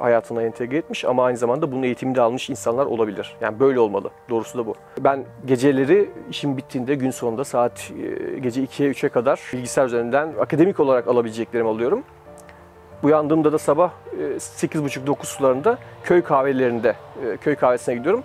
hayatına 0.00 0.42
entegre 0.42 0.76
etmiş 0.76 1.04
ama 1.04 1.24
aynı 1.24 1.36
zamanda 1.36 1.72
bunun 1.72 1.82
eğitimini 1.82 2.14
de 2.16 2.20
almış 2.20 2.50
insanlar 2.50 2.86
olabilir. 2.86 3.36
Yani 3.40 3.60
böyle 3.60 3.80
olmalı. 3.80 4.10
Doğrusu 4.28 4.58
da 4.58 4.66
bu. 4.66 4.74
Ben 5.00 5.24
geceleri 5.46 6.10
işim 6.30 6.56
bittiğinde 6.56 6.94
gün 6.94 7.10
sonunda 7.10 7.44
saat 7.44 7.92
e, 8.34 8.38
gece 8.38 8.64
2'ye 8.64 8.90
3'e 8.90 9.08
kadar 9.08 9.40
bilgisayar 9.52 9.86
üzerinden 9.86 10.32
akademik 10.40 10.80
olarak 10.80 11.08
alabileceklerimi 11.08 11.68
alıyorum. 11.68 12.02
Uyandığımda 13.02 13.52
da 13.52 13.58
sabah 13.58 13.90
e, 14.18 14.22
8.30-9 14.22 15.26
sularında 15.26 15.78
köy 16.04 16.22
kahvelerinde, 16.22 16.96
e, 17.24 17.36
köy 17.36 17.54
kahvesine 17.54 17.94
gidiyorum. 17.94 18.24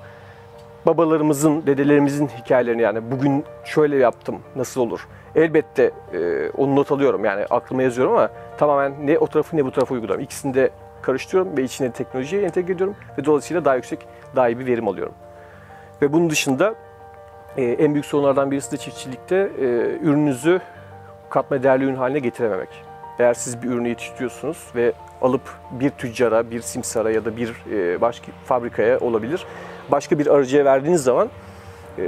Babalarımızın, 0.85 1.67
dedelerimizin 1.67 2.27
hikayelerini 2.27 2.81
yani 2.81 3.11
bugün 3.11 3.45
şöyle 3.65 3.97
yaptım, 3.97 4.39
nasıl 4.55 4.81
olur? 4.81 5.07
Elbette 5.35 5.91
e, 6.13 6.50
onu 6.57 6.75
not 6.75 6.91
alıyorum 6.91 7.25
yani 7.25 7.45
aklıma 7.50 7.83
yazıyorum 7.83 8.13
ama 8.13 8.29
tamamen 8.57 9.07
ne 9.07 9.17
o 9.17 9.27
tarafı 9.27 9.57
ne 9.57 9.65
bu 9.65 9.71
tarafı 9.71 9.93
uyguluyorum. 9.93 10.23
İkisini 10.23 10.53
de 10.53 10.69
karıştırıyorum 11.01 11.57
ve 11.57 11.63
içine 11.63 11.91
teknolojiye 11.91 12.41
entegre 12.41 12.73
ediyorum 12.73 12.95
ve 13.17 13.25
dolayısıyla 13.25 13.65
daha 13.65 13.75
yüksek, 13.75 14.00
daha 14.35 14.50
iyi 14.50 14.59
bir 14.59 14.65
verim 14.65 14.88
alıyorum. 14.88 15.13
Ve 16.01 16.13
bunun 16.13 16.29
dışında 16.29 16.75
e, 17.57 17.63
en 17.63 17.93
büyük 17.93 18.05
sorunlardan 18.05 18.51
birisi 18.51 18.71
de 18.71 18.77
çiftçilikte 18.77 19.35
e, 19.35 19.65
ürününüzü 20.01 20.61
katma 21.29 21.63
değerli 21.63 21.83
ürün 21.83 21.95
haline 21.95 22.19
getirememek. 22.19 22.69
Eğer 23.19 23.33
siz 23.33 23.63
bir 23.63 23.69
ürünü 23.69 23.88
yetiştiriyorsunuz 23.88 24.71
ve 24.75 24.93
alıp 25.21 25.41
bir 25.71 25.89
tüccara, 25.89 26.51
bir 26.51 26.61
simsara 26.61 27.11
ya 27.11 27.25
da 27.25 27.38
bir 27.38 27.55
e, 27.71 28.01
başka 28.01 28.31
fabrikaya 28.45 29.00
olabilir, 29.00 29.45
başka 29.91 30.19
bir 30.19 30.27
aracıya 30.27 30.65
verdiğiniz 30.65 31.03
zaman 31.03 31.29
e, 31.98 32.03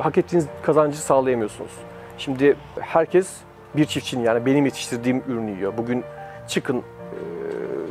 hak 0.00 0.18
ettiğiniz 0.18 0.46
kazancı 0.62 0.98
sağlayamıyorsunuz. 0.98 1.72
Şimdi 2.18 2.56
herkes 2.80 3.30
bir 3.76 3.84
çiftçinin 3.84 4.24
yani 4.24 4.46
benim 4.46 4.64
yetiştirdiğim 4.64 5.22
ürünü 5.28 5.50
yiyor. 5.50 5.72
Bugün 5.76 6.04
çıkın 6.48 6.78
e, 6.78 6.82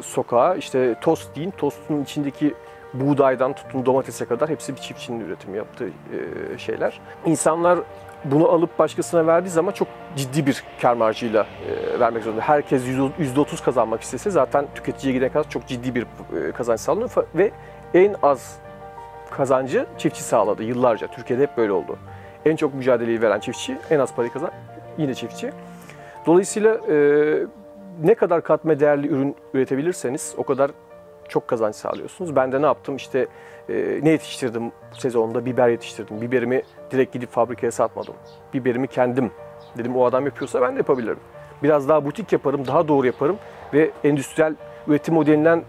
sokağa 0.02 0.56
işte 0.56 0.96
tost 1.02 1.36
deyin, 1.36 1.52
tostun 1.52 2.04
içindeki 2.04 2.54
buğdaydan 2.94 3.54
tutun 3.54 3.86
domatese 3.86 4.26
kadar 4.26 4.50
hepsi 4.50 4.76
bir 4.76 4.82
çiftçinin 4.82 5.20
üretimi 5.20 5.58
yaptığı 5.58 5.88
e, 5.88 6.58
şeyler. 6.58 7.00
İnsanlar 7.26 7.80
bunu 8.26 8.50
alıp 8.50 8.80
başkasına 8.80 9.28
verdiği 9.28 9.50
zaman 9.50 9.72
çok 9.72 9.88
ciddi 10.16 10.46
bir 10.46 10.64
kar 10.82 10.94
marjıyla 10.94 11.48
e, 11.96 12.00
vermek 12.00 12.24
zorunda. 12.24 12.42
Herkes 12.42 12.84
%30 12.88 13.64
kazanmak 13.64 14.02
istese 14.02 14.30
zaten 14.30 14.66
tüketiciye 14.76 15.14
giden 15.14 15.30
kadar 15.30 15.50
çok 15.50 15.68
ciddi 15.68 15.96
bir 15.96 16.06
kazanç 16.54 16.80
sağlanıyor 16.80 17.12
ve 17.36 17.52
en 17.94 18.16
az 18.24 18.58
kazancı 19.38 19.86
çiftçi 19.98 20.24
sağladı 20.24 20.64
yıllarca. 20.64 21.08
Türkiye'de 21.08 21.44
hep 21.44 21.58
böyle 21.58 21.72
oldu. 21.72 21.98
En 22.46 22.56
çok 22.56 22.74
mücadeleyi 22.74 23.22
veren 23.22 23.40
çiftçi, 23.40 23.78
en 23.90 24.00
az 24.00 24.16
parayı 24.16 24.32
kazan 24.32 24.52
yine 24.98 25.14
çiftçi. 25.14 25.52
Dolayısıyla 26.26 26.78
e, 26.90 26.96
ne 28.04 28.16
kadar 28.16 28.44
katma 28.44 28.80
değerli 28.80 29.08
ürün 29.08 29.36
üretebilirseniz 29.54 30.34
o 30.38 30.44
kadar 30.44 30.72
çok 31.30 31.48
kazanç 31.48 31.76
sağlıyorsunuz. 31.76 32.36
Ben 32.36 32.52
de 32.52 32.62
ne 32.62 32.66
yaptım? 32.66 32.96
İşte 32.96 33.28
e, 33.70 34.00
ne 34.04 34.10
yetiştirdim 34.10 34.72
sezonda? 34.92 35.46
Biber 35.46 35.70
yetiştirdim. 35.70 36.22
Biberimi 36.22 36.62
direkt 36.92 37.14
gidip 37.14 37.32
fabrikaya 37.32 37.72
satmadım. 37.72 38.14
Biberimi 38.54 38.88
kendim 38.88 39.32
dedim 39.78 39.96
o 39.96 40.06
adam 40.06 40.26
yapıyorsa 40.26 40.62
ben 40.62 40.74
de 40.74 40.78
yapabilirim. 40.78 41.20
Biraz 41.64 41.90
daha 41.90 42.06
butik 42.06 42.34
yaparım, 42.34 42.68
daha 42.68 42.88
doğru 42.88 43.08
yaparım 43.08 43.38
ve 43.74 43.92
endüstriyel 44.04 44.56
üretim 44.88 45.14
modelinden 45.14 45.64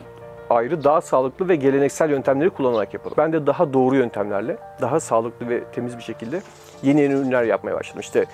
ayrı 0.50 0.84
daha 0.84 1.00
sağlıklı 1.00 1.48
ve 1.48 1.56
geleneksel 1.56 2.10
yöntemleri 2.10 2.50
kullanarak 2.50 2.94
yaparım. 2.94 3.14
Ben 3.18 3.32
de 3.32 3.46
daha 3.46 3.72
doğru 3.72 3.96
yöntemlerle, 3.96 4.56
daha 4.80 5.00
sağlıklı 5.00 5.48
ve 5.48 5.64
temiz 5.64 5.98
bir 5.98 6.02
şekilde 6.02 6.42
yeni 6.82 7.00
yeni 7.00 7.12
ürünler 7.12 7.42
yapmaya 7.42 7.74
başladım. 7.74 8.00
İşte 8.00 8.24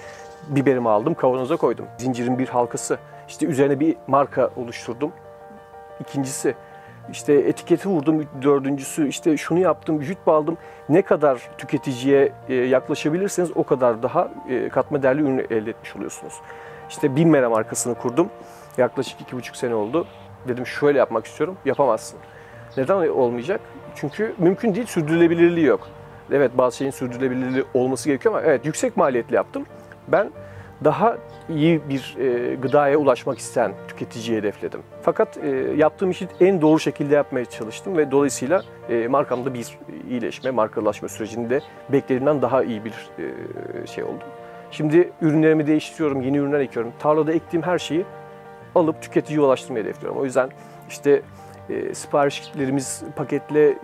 biberimi 0.48 0.88
aldım, 0.88 1.14
kavanoza 1.14 1.56
koydum. 1.56 1.86
Zincirin 1.98 2.38
bir 2.38 2.48
halkası. 2.48 2.98
İşte 3.28 3.46
üzerine 3.46 3.80
bir 3.80 3.96
marka 4.06 4.50
oluşturdum. 4.56 5.12
İkincisi 6.00 6.54
işte 7.12 7.32
etiketi 7.32 7.88
vurdum. 7.88 8.26
Dördüncüsü 8.42 9.08
işte 9.08 9.36
şunu 9.36 9.58
yaptım, 9.58 10.02
jüt 10.02 10.18
aldım. 10.26 10.58
Ne 10.88 11.02
kadar 11.02 11.50
tüketiciye 11.58 12.32
e, 12.48 12.54
yaklaşabilirseniz 12.54 13.50
o 13.54 13.64
kadar 13.64 14.02
daha 14.02 14.28
e, 14.48 14.68
katma 14.68 15.02
değerli 15.02 15.22
ürün 15.22 15.38
elde 15.38 15.70
etmiş 15.70 15.96
oluyorsunuz. 15.96 16.34
İşte 16.88 17.16
Binmera 17.16 17.50
markasını 17.50 17.94
kurdum. 17.94 18.30
Yaklaşık 18.78 19.20
iki 19.20 19.36
buçuk 19.36 19.56
sene 19.56 19.74
oldu. 19.74 20.06
Dedim 20.48 20.66
şöyle 20.66 20.98
yapmak 20.98 21.26
istiyorum. 21.26 21.56
Yapamazsın. 21.64 22.18
Neden 22.76 23.08
olmayacak? 23.08 23.60
Çünkü 23.94 24.34
mümkün 24.38 24.74
değil, 24.74 24.86
sürdürülebilirliği 24.86 25.66
yok. 25.66 25.88
Evet 26.32 26.50
bazı 26.58 26.76
şeyin 26.76 26.90
sürdürülebilirliği 26.90 27.64
olması 27.74 28.08
gerekiyor 28.08 28.34
ama 28.34 28.44
evet 28.46 28.66
yüksek 28.66 28.96
maliyetli 28.96 29.34
yaptım. 29.34 29.66
Ben 30.08 30.30
daha 30.84 31.16
iyi 31.48 31.80
bir 31.88 32.16
e, 32.18 32.54
gıdaya 32.54 32.96
ulaşmak 32.96 33.38
isteyen 33.38 33.72
tüketiciyi 33.88 34.38
hedefledim. 34.38 34.80
Fakat 35.02 35.38
e, 35.38 35.48
yaptığım 35.76 36.10
işi 36.10 36.28
en 36.40 36.60
doğru 36.60 36.80
şekilde 36.80 37.14
yapmaya 37.14 37.44
çalıştım 37.44 37.96
ve 37.96 38.10
dolayısıyla 38.10 38.62
e, 38.88 39.08
markamda 39.08 39.54
bir 39.54 39.78
iyileşme, 40.10 40.50
markalaşma 40.50 41.08
sürecinde 41.08 41.60
beklediğimden 41.88 42.42
daha 42.42 42.62
iyi 42.62 42.84
bir 42.84 43.10
e, 43.18 43.86
şey 43.86 44.04
oldu. 44.04 44.24
Şimdi 44.70 45.12
ürünlerimi 45.22 45.66
değiştiriyorum, 45.66 46.22
yeni 46.22 46.38
ürünler 46.38 46.60
ekiyorum. 46.60 46.92
Tarlada 46.98 47.32
ektiğim 47.32 47.62
her 47.62 47.78
şeyi 47.78 48.04
alıp 48.74 49.02
tüketiciye 49.02 49.40
ulaştırmayı 49.40 49.84
hedefliyorum. 49.84 50.20
O 50.20 50.24
yüzden 50.24 50.50
işte 50.88 51.22
e, 51.70 51.94
siparişlerimiz 51.94 53.02
paketle 53.16 53.68
e, 53.68 53.76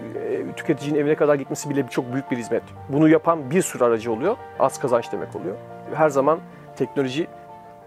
tüketicinin 0.57 0.99
evine 0.99 1.15
kadar 1.15 1.35
gitmesi 1.35 1.71
bile 1.71 1.87
çok 1.91 2.13
büyük 2.13 2.31
bir 2.31 2.37
hizmet. 2.37 2.63
Bunu 2.89 3.09
yapan 3.09 3.51
bir 3.51 3.63
sürü 3.63 3.85
aracı 3.85 4.13
oluyor. 4.13 4.37
Az 4.59 4.81
kazanç 4.81 5.13
demek 5.13 5.37
oluyor. 5.37 5.57
Her 5.95 6.09
zaman 6.09 6.39
teknoloji 6.77 7.27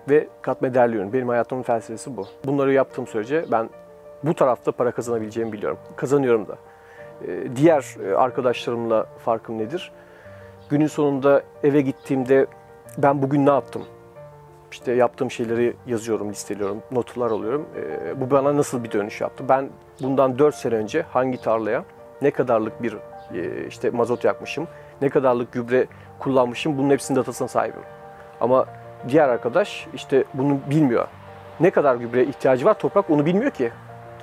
ve 0.10 0.28
katma 0.42 0.74
değerli 0.74 0.96
ürün. 0.96 1.14
Benim 1.14 1.30
hayatımın 1.30 1.64
felsefesi 1.64 2.18
bu. 2.18 2.28
Bunları 2.46 2.74
yaptığım 2.74 3.08
sürece 3.08 3.46
ben 3.52 3.70
bu 4.24 4.34
tarafta 4.34 4.72
para 4.72 4.92
kazanabileceğimi 4.92 5.54
biliyorum. 5.54 5.78
Kazanıyorum 5.96 6.48
da. 6.48 6.58
E, 7.28 7.56
diğer 7.56 7.96
e, 8.06 8.16
arkadaşlarımla 8.16 9.06
farkım 9.26 9.58
nedir? 9.58 9.92
Günün 10.70 10.88
sonunda 10.88 11.44
eve 11.64 11.82
gittiğimde 11.82 12.46
ben 12.98 13.22
bugün 13.22 13.46
ne 13.46 13.50
yaptım? 13.50 13.86
İşte 14.72 14.92
yaptığım 14.92 15.32
şeyleri 15.32 15.76
yazıyorum, 15.88 16.30
listeliyorum, 16.30 16.84
notlar 16.92 17.32
alıyorum. 17.32 17.66
E, 17.76 18.22
bu 18.22 18.32
bana 18.32 18.58
nasıl 18.58 18.84
bir 18.84 18.92
dönüş 18.92 19.22
yaptı? 19.22 19.44
Ben 19.50 19.70
bundan 20.02 20.40
4 20.40 20.56
sene 20.56 20.76
önce 20.76 21.02
hangi 21.02 21.42
tarlaya 21.42 21.84
ne 22.22 22.32
kadarlık 22.32 22.84
bir 22.84 22.98
e, 23.34 23.68
işte 23.68 23.90
mazot 23.90 24.24
yakmışım, 24.24 24.68
ne 25.02 25.10
kadarlık 25.10 25.52
gübre 25.52 25.88
kullanmışım 26.20 26.78
bunun 26.78 26.90
hepsinin 26.90 27.20
datasına 27.20 27.48
sahibim. 27.48 27.82
Ama 28.42 28.66
diğer 29.08 29.30
arkadaş 29.30 29.88
işte 29.94 30.24
bunu 30.34 30.60
bilmiyor. 30.70 31.08
Ne 31.60 31.72
kadar 31.72 31.96
gübre 31.96 32.24
ihtiyacı 32.24 32.66
var 32.66 32.80
toprak 32.80 33.10
onu 33.10 33.26
bilmiyor 33.26 33.52
ki 33.52 33.72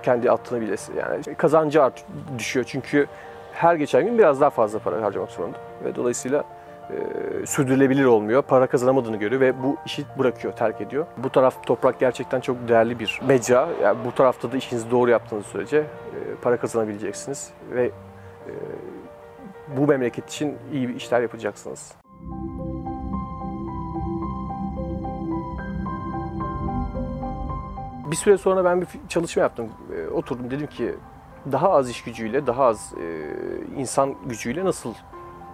kendi 0.03 0.31
attığını 0.31 0.61
bilesi. 0.61 0.93
Yani 0.99 1.35
kazancı 1.37 1.83
art 1.83 2.05
düşüyor 2.38 2.67
çünkü 2.69 3.07
her 3.53 3.75
geçen 3.75 4.05
gün 4.05 4.19
biraz 4.19 4.41
daha 4.41 4.50
fazla 4.50 4.79
para 4.79 5.03
harcamak 5.03 5.31
zorunda. 5.31 5.59
Ve 5.85 5.95
dolayısıyla 5.95 6.45
e, 6.90 7.47
sürdürülebilir 7.47 8.05
olmuyor. 8.05 8.43
Para 8.43 8.66
kazanamadığını 8.66 9.16
görüyor 9.16 9.40
ve 9.40 9.62
bu 9.62 9.76
işi 9.87 10.05
bırakıyor, 10.19 10.52
terk 10.52 10.81
ediyor. 10.81 11.07
Bu 11.16 11.31
taraf 11.31 11.66
toprak 11.66 12.00
gerçekten 12.00 12.40
çok 12.40 12.69
değerli 12.69 12.99
bir 12.99 13.21
mecra. 13.26 13.69
Yani 13.83 13.99
bu 14.05 14.14
tarafta 14.14 14.52
da 14.52 14.57
işinizi 14.57 14.90
doğru 14.90 15.11
yaptığınız 15.11 15.47
sürece 15.47 15.76
e, 15.78 15.85
para 16.43 16.57
kazanabileceksiniz 16.57 17.50
ve 17.71 17.85
e, 17.87 18.52
bu 19.76 19.87
memleket 19.87 20.28
için 20.28 20.59
iyi 20.73 20.95
işler 20.95 21.21
yapacaksınız. 21.21 21.95
Bir 28.11 28.16
süre 28.16 28.38
sonra 28.38 28.64
ben 28.64 28.81
bir 28.81 28.87
çalışma 29.09 29.43
yaptım. 29.43 29.69
E, 29.97 30.09
oturdum 30.09 30.50
dedim 30.50 30.66
ki 30.66 30.95
daha 31.52 31.71
az 31.71 31.90
iş 31.90 32.02
gücüyle, 32.02 32.47
daha 32.47 32.64
az 32.64 32.95
e, 33.00 33.81
insan 33.81 34.14
gücüyle 34.26 34.64
nasıl 34.64 34.95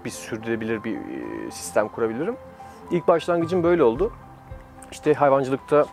bir 0.05 0.11
sürdürülebilir 0.11 0.85
bir 0.85 0.97
e, 0.97 1.51
sistem 1.51 1.89
kurabilirim? 1.89 2.37
İlk 2.91 3.09
başlangıcım 3.09 3.63
böyle 3.63 3.83
oldu. 3.83 4.13
İşte 4.93 5.15
hayvancılıkta 5.15 5.87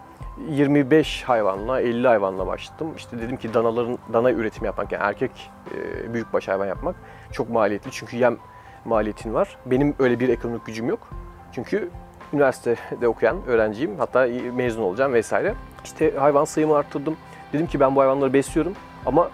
25 0.49 1.23
hayvanla, 1.23 1.81
50 1.81 2.07
hayvanla 2.07 2.47
başladım. 2.47 2.93
İşte 2.97 3.19
dedim 3.19 3.37
ki 3.37 3.53
danaların 3.53 3.97
dana 4.13 4.31
üretimi 4.31 4.65
yapmak, 4.65 4.91
yani 4.91 5.03
erkek 5.03 5.51
e, 5.75 6.13
büyükbaş 6.13 6.47
hayvan 6.47 6.65
yapmak 6.65 6.95
çok 7.31 7.49
maliyetli. 7.49 7.91
Çünkü 7.91 8.17
yem 8.17 8.37
maliyetin 8.85 9.33
var. 9.33 9.57
Benim 9.65 9.95
öyle 9.99 10.19
bir 10.19 10.29
ekonomik 10.29 10.65
gücüm 10.65 10.89
yok. 10.89 11.09
Çünkü 11.51 11.89
üniversitede 12.33 13.07
okuyan 13.07 13.45
öğrenciyim. 13.47 13.97
Hatta 13.97 14.27
mezun 14.55 14.83
olacağım 14.83 15.13
vesaire. 15.13 15.55
İşte 15.83 16.17
hayvan 16.17 16.45
sayımı 16.45 16.75
arttırdım. 16.75 17.17
Dedim 17.53 17.67
ki 17.67 17.79
ben 17.79 17.95
bu 17.95 18.01
hayvanları 18.01 18.33
besliyorum 18.33 18.73
ama 19.05 19.29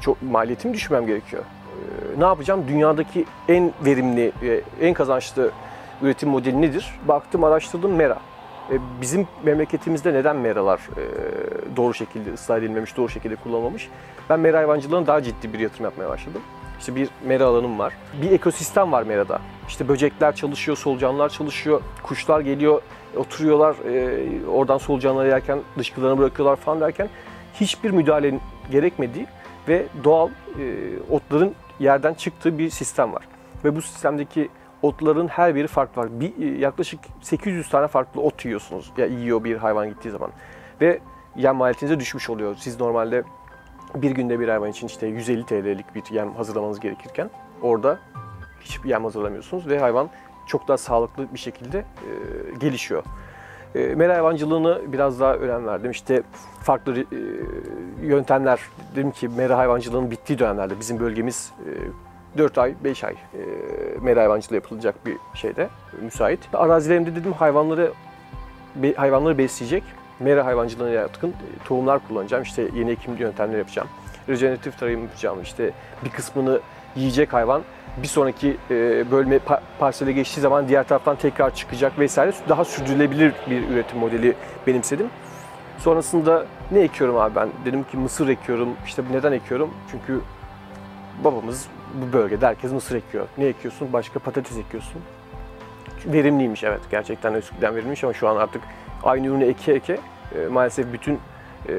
çok 0.00 0.22
maliyetimi 0.22 0.74
düşmem 0.74 1.06
gerekiyor. 1.06 1.42
Ee, 1.74 2.20
ne 2.20 2.24
yapacağım? 2.24 2.64
Dünyadaki 2.68 3.24
en 3.48 3.72
verimli, 3.84 4.32
en 4.80 4.94
kazançlı 4.94 5.50
üretim 6.02 6.28
modeli 6.28 6.62
nedir? 6.62 7.00
Baktım, 7.08 7.44
araştırdım 7.44 7.94
mera. 7.94 8.18
Bizim 9.00 9.28
memleketimizde 9.42 10.14
neden 10.14 10.36
meralar 10.36 10.78
e, 10.78 11.02
doğru 11.76 11.94
şekilde 11.94 12.32
ıslah 12.32 12.58
edilmemiş, 12.58 12.96
doğru 12.96 13.08
şekilde 13.08 13.36
kullanılmamış? 13.36 13.88
Ben 14.30 14.40
mera 14.40 14.58
hayvancılığına 14.58 15.06
daha 15.06 15.22
ciddi 15.22 15.52
bir 15.52 15.58
yatırım 15.58 15.84
yapmaya 15.84 16.08
başladım. 16.08 16.42
İşte 16.78 16.94
bir 16.94 17.08
mera 17.26 17.44
alanım 17.44 17.78
var. 17.78 17.92
Bir 18.22 18.30
ekosistem 18.30 18.92
var 18.92 19.02
merada. 19.02 19.40
İşte 19.68 19.88
böcekler 19.88 20.34
çalışıyor, 20.34 20.76
solucanlar 20.76 21.28
çalışıyor, 21.28 21.80
kuşlar 22.02 22.40
geliyor, 22.40 22.82
oturuyorlar, 23.16 23.76
e, 23.90 24.46
oradan 24.46 24.78
solucanları 24.78 25.28
yerken 25.28 25.58
dışkılarını 25.78 26.18
bırakıyorlar 26.18 26.56
falan 26.56 26.80
derken 26.80 27.08
hiçbir 27.54 27.90
müdahalenin 27.90 28.40
gerekmediği 28.70 29.26
ve 29.68 29.86
doğal 30.04 30.28
e, 30.28 30.32
otların 31.10 31.54
yerden 31.80 32.14
çıktığı 32.14 32.58
bir 32.58 32.70
sistem 32.70 33.12
var. 33.12 33.28
Ve 33.64 33.76
bu 33.76 33.82
sistemdeki 33.82 34.48
otların 34.82 35.28
her 35.28 35.54
biri 35.54 35.66
farklı 35.66 36.02
var. 36.02 36.20
Bir, 36.20 36.38
e, 36.38 36.58
yaklaşık 36.58 37.00
800 37.20 37.68
tane 37.68 37.88
farklı 37.88 38.20
ot 38.20 38.44
yiyorsunuz. 38.44 38.92
Ya 38.96 39.06
yiyor 39.06 39.44
bir 39.44 39.56
hayvan 39.56 39.88
gittiği 39.88 40.10
zaman. 40.10 40.30
Ve 40.80 41.00
yem 41.36 41.56
maliyetinize 41.56 42.00
düşmüş 42.00 42.30
oluyor. 42.30 42.56
Siz 42.58 42.80
normalde 42.80 43.22
bir 43.94 44.10
günde 44.10 44.40
bir 44.40 44.48
hayvan 44.48 44.70
için 44.70 44.86
işte 44.86 45.06
150 45.06 45.46
TL'lik 45.46 45.94
bir 45.94 46.02
yem 46.10 46.34
hazırlamanız 46.34 46.80
gerekirken 46.80 47.30
orada 47.62 47.98
Hiç 48.64 48.80
yem 48.84 49.04
hazırlamıyorsunuz 49.04 49.66
ve 49.66 49.78
hayvan 49.78 50.10
çok 50.46 50.68
daha 50.68 50.78
sağlıklı 50.78 51.34
bir 51.34 51.38
şekilde 51.38 51.78
e, 51.78 51.84
gelişiyor. 52.58 53.04
E, 53.74 53.94
mera 53.94 54.14
hayvancılığını 54.14 54.80
biraz 54.86 55.20
daha 55.20 55.34
önem 55.34 55.66
verdim. 55.66 55.90
İşte 55.90 56.22
farklı 56.62 57.00
e, 57.00 57.04
yöntemler, 58.02 58.60
dedim 58.96 59.10
ki 59.10 59.28
mera 59.28 59.58
hayvancılığının 59.58 60.10
bittiği 60.10 60.38
dönemlerde 60.38 60.80
bizim 60.80 61.00
bölgemiz 61.00 61.52
e, 62.34 62.38
4 62.38 62.58
ay, 62.58 62.74
5 62.84 63.04
ay 63.04 63.14
e, 64.04 64.14
hayvancılığı 64.16 64.54
yapılacak 64.54 65.06
bir 65.06 65.16
şeyde, 65.34 65.68
müsait. 66.02 66.40
Arazilerimde 66.52 67.16
dedim 67.16 67.32
hayvanları 67.32 67.92
hayvanları 68.96 69.38
besleyecek, 69.38 69.82
mera 70.20 70.46
hayvancılığına 70.46 70.90
yatkın 70.90 71.28
e, 71.28 71.64
tohumlar 71.64 72.08
kullanacağım. 72.08 72.42
İşte 72.42 72.68
yeni 72.74 72.90
ekim 72.90 73.16
yöntemleri 73.16 73.58
yapacağım. 73.58 73.88
Rejeneratif 74.28 74.78
tarım 74.78 75.02
yapacağım. 75.02 75.42
İşte 75.42 75.70
bir 76.04 76.10
kısmını 76.10 76.60
yiyecek 76.96 77.32
hayvan 77.32 77.62
bir 78.02 78.08
sonraki 78.08 78.56
e, 78.70 79.10
bölme 79.10 79.36
pa- 79.36 79.60
parsele 79.78 80.12
geçtiği 80.12 80.40
zaman 80.40 80.68
diğer 80.68 80.88
taraftan 80.88 81.16
tekrar 81.16 81.54
çıkacak 81.54 81.98
vesaire. 81.98 82.32
Daha 82.48 82.64
sürdürülebilir 82.64 83.32
bir 83.50 83.68
üretim 83.68 83.98
modeli 83.98 84.34
benimsedim. 84.66 85.06
Sonrasında 85.78 86.46
ne 86.70 86.80
ekiyorum 86.80 87.16
abi 87.16 87.34
ben? 87.34 87.48
Dedim 87.64 87.84
ki 87.84 87.96
mısır 87.96 88.28
ekiyorum. 88.28 88.68
İşte 88.86 89.02
neden 89.12 89.32
ekiyorum? 89.32 89.70
Çünkü 89.90 90.20
babamız 91.24 91.66
bu 91.94 92.12
bölgede 92.12 92.46
herkes 92.46 92.72
mısır 92.72 92.96
ekiyor. 92.96 93.26
Ne 93.38 93.44
ekiyorsun? 93.44 93.92
Başka 93.92 94.18
patates 94.18 94.58
ekiyorsun. 94.58 95.02
Verimliymiş 96.06 96.64
evet. 96.64 96.80
Gerçekten 96.90 97.34
eskiden 97.34 97.74
verimliymiş 97.74 98.04
ama 98.04 98.12
şu 98.12 98.28
an 98.28 98.36
artık 98.36 98.62
aynı 99.02 99.26
ürünü 99.26 99.44
eke 99.44 99.72
eke 99.72 99.98
e, 100.34 100.46
maalesef 100.46 100.92
bütün 100.92 101.18
e, 101.68 101.72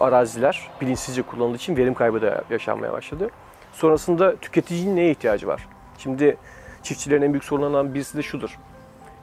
araziler 0.00 0.68
bilinçsizce 0.80 1.22
kullanıldığı 1.22 1.56
için 1.56 1.76
verim 1.76 1.94
kaybı 1.94 2.22
da 2.22 2.44
yaşanmaya 2.50 2.92
başladı. 2.92 3.30
Sonrasında 3.74 4.36
tüketicinin 4.36 4.96
neye 4.96 5.10
ihtiyacı 5.10 5.46
var? 5.46 5.68
Şimdi 5.98 6.36
çiftçilerin 6.82 7.22
en 7.22 7.32
büyük 7.32 7.44
sorunlarından 7.44 7.94
birisi 7.94 8.18
de 8.18 8.22
şudur. 8.22 8.58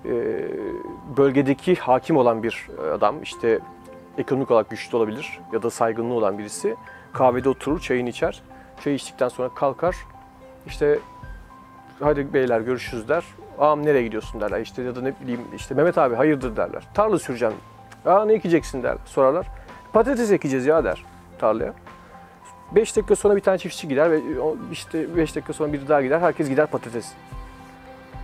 E, 0.05 0.11
bölgedeki 1.17 1.75
hakim 1.75 2.17
olan 2.17 2.43
bir 2.43 2.67
adam 2.93 3.23
işte 3.23 3.59
ekonomik 4.17 4.51
olarak 4.51 4.69
güçlü 4.69 4.97
olabilir 4.97 5.39
ya 5.53 5.63
da 5.63 5.69
saygınlığı 5.69 6.13
olan 6.13 6.37
birisi 6.37 6.75
kahvede 7.13 7.49
oturur, 7.49 7.79
çayını 7.79 8.09
içer. 8.09 8.41
Çay 8.83 8.95
içtikten 8.95 9.29
sonra 9.29 9.49
kalkar. 9.49 9.95
İşte 10.67 10.99
hadi 11.99 12.33
beyler 12.33 12.61
görüşürüz 12.61 13.09
der. 13.09 13.23
Ağam 13.59 13.85
nereye 13.85 14.03
gidiyorsun 14.03 14.41
derler. 14.41 14.61
İşte 14.61 14.81
ya 14.81 14.95
da 14.95 15.01
ne 15.01 15.13
bileyim 15.21 15.41
işte 15.55 15.75
Mehmet 15.75 15.97
abi 15.97 16.15
hayırdır 16.15 16.55
derler. 16.55 16.83
Tarla 16.93 17.19
süreceğim. 17.19 17.55
Aa 18.05 18.25
ne 18.25 18.33
ekeceksin 18.33 18.83
der. 18.83 18.97
Sorarlar. 19.05 19.47
Patates 19.93 20.31
ekeceğiz 20.31 20.65
ya 20.65 20.83
der 20.83 21.03
tarlaya. 21.39 21.73
5 22.71 22.95
dakika 22.95 23.15
sonra 23.15 23.35
bir 23.35 23.41
tane 23.41 23.57
çiftçi 23.57 23.87
gider 23.87 24.11
ve 24.11 24.39
o 24.39 24.57
işte 24.71 25.17
5 25.17 25.35
dakika 25.35 25.53
sonra 25.53 25.73
biri 25.73 25.87
daha 25.87 26.01
gider. 26.01 26.19
Herkes 26.19 26.49
gider 26.49 26.67
patates. 26.67 27.11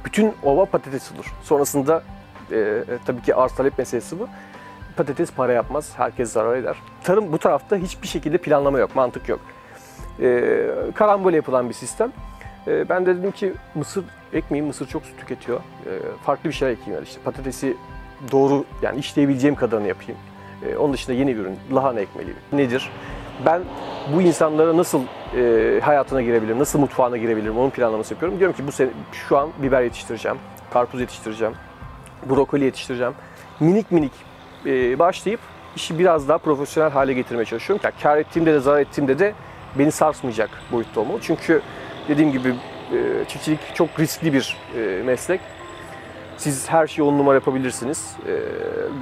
Bütün 0.06 0.34
ova 0.44 0.66
patates 0.66 1.12
olur. 1.12 1.34
Sonrasında 1.44 2.04
e, 2.52 2.84
tabii 3.06 3.22
ki 3.22 3.36
arz 3.36 3.56
talep 3.56 3.78
meselesi 3.78 4.20
bu. 4.20 4.28
Patates 4.98 5.32
para 5.32 5.54
yapmaz. 5.54 5.94
Herkes 5.98 6.32
zarar 6.32 6.58
eder. 6.58 6.76
Tarım 7.04 7.32
bu 7.32 7.38
tarafta 7.38 7.76
hiçbir 7.76 8.08
şekilde 8.08 8.38
planlama 8.38 8.80
yok, 8.80 8.96
mantık 8.96 9.30
yok. 9.30 9.40
E, 10.22 10.68
karambole 10.96 11.36
yapılan 11.36 11.70
bir 11.70 11.74
sistem. 11.74 12.12
E, 12.68 12.90
ben 12.90 13.06
de 13.06 13.18
dedim 13.18 13.32
ki 13.32 13.54
mısır 13.76 14.06
ekmeyeyim, 14.34 14.68
mısır 14.68 14.88
çok 14.88 15.06
su 15.06 15.18
tüketiyor. 15.18 15.60
E, 15.60 15.92
farklı 16.26 16.50
bir 16.50 16.56
şey 16.56 16.72
ekeyim. 16.72 16.94
Yani 16.94 17.04
işte 17.04 17.22
patatesi 17.24 17.78
doğru 18.32 18.66
yani 18.82 19.00
işleyebileceğim 19.00 19.56
kadarını 19.56 19.88
yapayım. 19.88 20.18
E, 20.66 20.78
onun 20.78 20.94
dışında 20.94 21.16
yeni 21.16 21.36
bir 21.36 21.42
ürün, 21.42 21.58
lahana 21.74 22.00
ekmeliyim. 22.00 22.38
Nedir? 22.54 22.92
Ben 23.46 23.62
bu 24.16 24.22
insanlara 24.22 24.78
nasıl 24.78 25.02
e, 25.38 25.80
hayatına 25.84 26.22
girebilirim, 26.22 26.60
nasıl 26.60 26.80
mutfağına 26.80 27.18
girebilirim 27.18 27.58
onun 27.58 27.70
planlaması 27.70 28.14
yapıyorum. 28.14 28.40
Diyorum 28.40 28.56
ki 28.56 28.68
bu 28.68 28.72
sene 28.72 28.90
şu 29.12 29.38
an 29.38 29.50
biber 29.58 29.82
yetiştireceğim, 29.82 30.38
karpuz 30.74 31.02
yetiştireceğim, 31.02 31.54
brokoli 32.30 32.64
yetiştireceğim. 32.64 33.14
Minik 33.60 33.92
minik 33.92 34.12
e, 34.66 35.00
başlayıp 35.00 35.40
işi 35.76 36.00
biraz 36.00 36.30
daha 36.30 36.38
profesyonel 36.38 36.92
hale 36.92 37.14
getirmeye 37.14 37.46
çalışıyorum. 37.46 37.82
Yani 37.84 37.94
kar 38.04 38.18
ettiğimde 38.18 38.54
de 38.54 38.60
zarar 38.60 38.80
ettiğimde 38.80 39.20
de 39.20 39.34
beni 39.80 39.92
sarsmayacak 39.92 40.50
boyutta 40.72 41.02
olmalı. 41.02 41.20
Çünkü 41.22 41.62
dediğim 42.08 42.32
gibi 42.32 42.50
e, 42.94 43.26
çiftçilik 43.28 43.60
çok 43.76 44.00
riskli 44.00 44.34
bir 44.34 44.58
e, 44.78 45.04
meslek. 45.04 45.42
Siz 46.38 46.70
her 46.70 46.88
şeyi 46.88 47.08
on 47.08 47.18
numara 47.18 47.36
yapabilirsiniz. 47.36 48.16
E, 48.28 48.34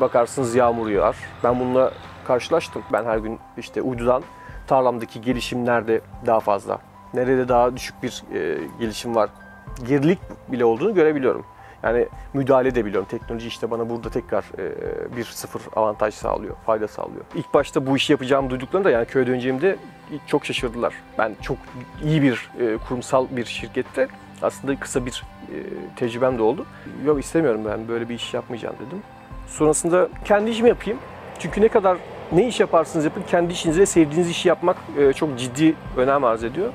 bakarsınız 0.02 0.56
yağmur 0.56 0.89
yağar. 0.89 1.15
Ben 1.43 1.60
bununla 1.60 1.91
karşılaştım. 2.25 2.83
Ben 2.93 3.05
her 3.05 3.17
gün 3.17 3.39
işte 3.57 3.81
uydudan 3.81 4.23
tarlamdaki 4.67 5.21
gelişim 5.21 5.65
nerede 5.65 6.01
daha 6.25 6.39
fazla, 6.39 6.79
nerede 7.13 7.47
daha 7.47 7.75
düşük 7.75 8.03
bir 8.03 8.23
e, 8.33 8.57
gelişim 8.79 9.15
var, 9.15 9.29
gerilik 9.88 10.19
bile 10.47 10.65
olduğunu 10.65 10.93
görebiliyorum. 10.93 11.45
Yani 11.83 12.07
müdahale 12.33 12.67
edebiliyorum. 12.67 13.07
Teknoloji 13.09 13.47
işte 13.47 13.71
bana 13.71 13.89
burada 13.89 14.09
tekrar 14.09 14.43
e, 14.57 15.15
bir 15.17 15.23
sıfır 15.23 15.61
avantaj 15.75 16.13
sağlıyor, 16.13 16.55
fayda 16.65 16.88
sağlıyor. 16.88 17.25
İlk 17.35 17.53
başta 17.53 17.88
bu 17.88 17.97
işi 17.97 18.13
yapacağımı 18.13 18.49
duyduklarında 18.49 18.89
yani 18.89 19.05
köye 19.05 19.27
döneceğimde 19.27 19.77
çok 20.27 20.45
şaşırdılar. 20.45 20.93
Ben 21.17 21.35
çok 21.41 21.57
iyi 22.03 22.21
bir 22.21 22.51
e, 22.59 22.77
kurumsal 22.77 23.27
bir 23.31 23.45
şirkette 23.45 24.07
aslında 24.41 24.79
kısa 24.79 25.05
bir 25.05 25.23
e, 25.49 25.55
tecrübem 25.95 26.38
de 26.38 26.41
oldu. 26.41 26.65
Yok 27.05 27.19
istemiyorum 27.19 27.61
ben 27.65 27.88
böyle 27.88 28.09
bir 28.09 28.15
iş 28.15 28.33
yapmayacağım 28.33 28.75
dedim. 28.88 29.01
Sonrasında 29.47 30.09
kendi 30.25 30.49
işimi 30.49 30.69
yapayım. 30.69 30.99
Çünkü 31.39 31.61
ne 31.61 31.67
kadar 31.67 31.97
ne 32.31 32.47
iş 32.47 32.59
yaparsınız 32.59 33.05
yapın 33.05 33.23
kendi 33.27 33.53
işinize 33.53 33.85
sevdiğiniz 33.85 34.29
işi 34.29 34.47
yapmak 34.47 34.77
e, 34.99 35.13
çok 35.13 35.39
ciddi 35.39 35.75
önem 35.97 36.23
arz 36.23 36.43
ediyor. 36.43 36.73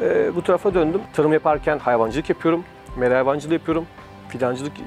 E, 0.00 0.36
bu 0.36 0.42
tarafa 0.42 0.74
döndüm. 0.74 1.00
Tarım 1.12 1.32
yaparken 1.32 1.78
hayvancılık 1.78 2.28
yapıyorum. 2.28 2.64
Mera 2.96 3.14
hayvancılığı 3.14 3.52
yapıyorum. 3.52 3.86
Fidancılık, 4.28 4.72
e, 4.78 4.82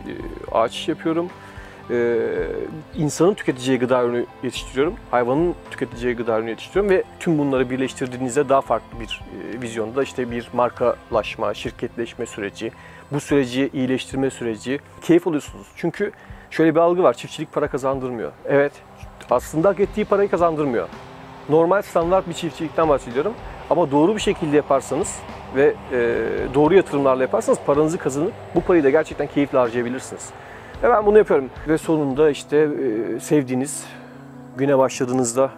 ağaç 0.51 0.87
yapıyorum. 0.87 1.29
E, 1.91 2.17
insanın 2.95 3.33
tüketeceği 3.33 3.79
gıda 3.79 4.03
ürünü 4.03 4.25
yetiştiriyorum. 4.43 4.95
Hayvanın 5.11 5.55
tüketeceği 5.71 6.15
gıda 6.15 6.37
ürünü 6.37 6.49
yetiştiriyorum 6.49 6.89
ve 6.89 7.03
tüm 7.19 7.37
bunları 7.37 7.69
birleştirdiğinizde 7.69 8.49
daha 8.49 8.61
farklı 8.61 8.99
bir 8.99 9.21
vizyonda 9.61 10.03
işte 10.03 10.31
bir 10.31 10.49
markalaşma, 10.53 11.53
şirketleşme 11.53 12.25
süreci, 12.25 12.71
bu 13.11 13.19
süreci 13.19 13.69
iyileştirme 13.73 14.29
süreci 14.29 14.79
keyif 15.01 15.27
alıyorsunuz. 15.27 15.67
Çünkü 15.75 16.11
şöyle 16.51 16.75
bir 16.75 16.79
algı 16.79 17.03
var. 17.03 17.13
Çiftçilik 17.13 17.53
para 17.53 17.67
kazandırmıyor. 17.67 18.31
Evet. 18.45 18.73
Aslında 19.31 19.69
hak 19.69 19.79
ettiği 19.79 20.05
parayı 20.05 20.29
kazandırmıyor. 20.29 20.87
Normal 21.49 21.81
standart 21.81 22.27
bir 22.27 22.33
çiftçilikten 22.33 22.89
bahsediyorum. 22.89 23.33
Ama 23.69 23.91
doğru 23.91 24.15
bir 24.15 24.21
şekilde 24.21 24.55
yaparsanız 24.55 25.15
ve 25.55 25.75
e, 25.91 25.97
doğru 26.53 26.75
yatırımlarla 26.75 27.23
yaparsanız 27.23 27.59
paranızı 27.65 27.97
kazanıp 27.97 28.33
bu 28.55 28.61
parayı 28.61 28.83
da 28.83 28.89
gerçekten 28.89 29.27
keyifle 29.27 29.57
harcayabilirsiniz. 29.57 30.29
Ve 30.83 30.89
ben 30.89 31.05
bunu 31.05 31.17
yapıyorum. 31.17 31.49
Ve 31.67 31.77
sonunda 31.77 32.29
işte 32.29 32.57
e, 32.57 33.19
sevdiğiniz 33.19 33.85
güne 34.57 34.77
başladığınızda 34.77 35.49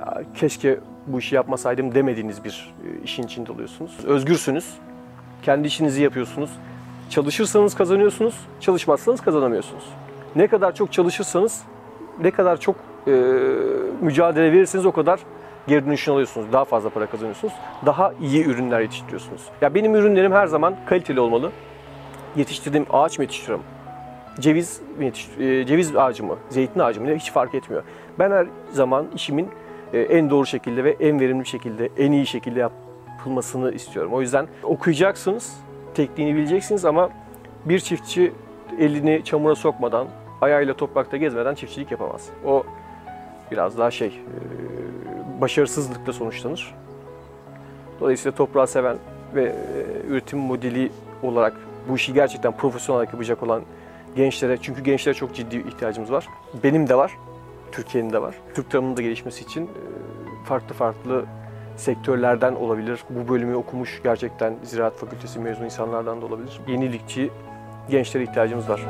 "Ya 0.00 0.22
keşke 0.34 0.78
bu 1.06 1.18
işi 1.18 1.34
yapmasaydım 1.34 1.94
demediğiniz 1.94 2.44
bir 2.44 2.74
e, 2.84 3.02
işin 3.04 3.22
içinde 3.22 3.52
oluyorsunuz. 3.52 3.98
Özgürsünüz. 4.04 4.74
Kendi 5.42 5.66
işinizi 5.68 6.02
yapıyorsunuz. 6.02 6.50
Çalışırsanız 7.10 7.74
kazanıyorsunuz, 7.74 8.34
çalışmazsanız 8.60 9.20
kazanamıyorsunuz. 9.20 9.84
Ne 10.36 10.46
kadar 10.46 10.74
çok 10.74 10.92
çalışırsanız, 10.92 11.62
ne 12.22 12.30
kadar 12.30 12.60
çok 12.60 12.76
e, 13.06 13.12
mücadele 14.00 14.52
verirseniz 14.52 14.86
o 14.86 14.92
kadar 14.92 15.20
geri 15.66 15.86
dönüşünü 15.86 16.14
alıyorsunuz. 16.14 16.52
Daha 16.52 16.64
fazla 16.64 16.90
para 16.90 17.06
kazanıyorsunuz. 17.06 17.54
Daha 17.86 18.12
iyi 18.20 18.44
ürünler 18.44 18.80
yetiştiriyorsunuz. 18.80 19.42
Ya 19.60 19.74
benim 19.74 19.94
ürünlerim 19.94 20.32
her 20.32 20.46
zaman 20.46 20.76
kaliteli 20.86 21.20
olmalı. 21.20 21.50
Yetiştirdiğim 22.36 22.86
ağaç 22.90 23.18
mı 23.18 23.24
yetiştiriyorum? 23.24 23.64
Ceviz 24.40 24.80
mi 24.98 25.04
yetiş- 25.06 25.60
e, 25.60 25.66
ceviz 25.66 25.96
ağacı 25.96 26.24
mı, 26.24 26.36
zeytin 26.48 26.80
ağacı 26.80 27.00
mı 27.00 27.14
hiç 27.14 27.32
fark 27.32 27.54
etmiyor. 27.54 27.82
Ben 28.18 28.30
her 28.30 28.46
zaman 28.72 29.06
işimin 29.14 29.48
e, 29.92 30.00
en 30.00 30.30
doğru 30.30 30.46
şekilde 30.46 30.84
ve 30.84 30.96
en 31.00 31.20
verimli 31.20 31.46
şekilde, 31.46 31.88
en 31.98 32.12
iyi 32.12 32.26
şekilde 32.26 32.60
yapılmasını 32.60 33.72
istiyorum. 33.72 34.12
O 34.14 34.20
yüzden 34.20 34.46
okuyacaksınız, 34.62 35.56
tekniğini 35.94 36.36
bileceksiniz 36.36 36.84
ama 36.84 37.10
bir 37.64 37.78
çiftçi 37.80 38.32
elini 38.78 39.24
çamura 39.24 39.54
sokmadan, 39.54 40.06
ayağıyla 40.40 40.74
toprakta 40.74 41.16
gezmeden 41.16 41.54
çiftçilik 41.54 41.90
yapamaz. 41.90 42.28
O 42.46 42.64
biraz 43.50 43.78
daha 43.78 43.90
şey, 43.90 44.08
e, 44.08 45.40
başarısızlıkla 45.40 46.12
sonuçlanır. 46.12 46.74
Dolayısıyla 48.00 48.36
toprağı 48.36 48.66
seven 48.66 48.96
ve 49.34 49.44
e, 49.44 50.06
üretim 50.08 50.38
modeli 50.38 50.92
olarak 51.22 51.54
bu 51.88 51.96
işi 51.96 52.12
gerçekten 52.12 52.52
profesyonel 52.52 52.96
olarak 52.98 53.12
yapacak 53.12 53.42
olan 53.42 53.62
gençlere, 54.16 54.58
çünkü 54.62 54.84
gençlere 54.84 55.14
çok 55.14 55.34
ciddi 55.34 55.56
ihtiyacımız 55.56 56.12
var. 56.12 56.26
Benim 56.64 56.88
de 56.88 56.94
var, 56.94 57.12
Türkiye'nin 57.72 58.12
de 58.12 58.22
var. 58.22 58.34
Türk 58.54 58.70
tarımının 58.70 58.96
da 58.96 59.02
gelişmesi 59.02 59.44
için 59.44 59.64
e, 59.64 59.68
farklı 60.44 60.74
farklı 60.74 61.24
sektörlerden 61.76 62.54
olabilir. 62.54 63.04
Bu 63.10 63.32
bölümü 63.32 63.54
okumuş 63.54 64.00
gerçekten 64.04 64.54
Ziraat 64.62 64.94
Fakültesi 64.96 65.38
mezunu 65.38 65.64
insanlardan 65.64 66.22
da 66.22 66.26
olabilir. 66.26 66.60
Yenilikçi 66.68 67.30
gençlere 67.90 68.24
ihtiyacımız 68.24 68.68
var. 68.68 68.80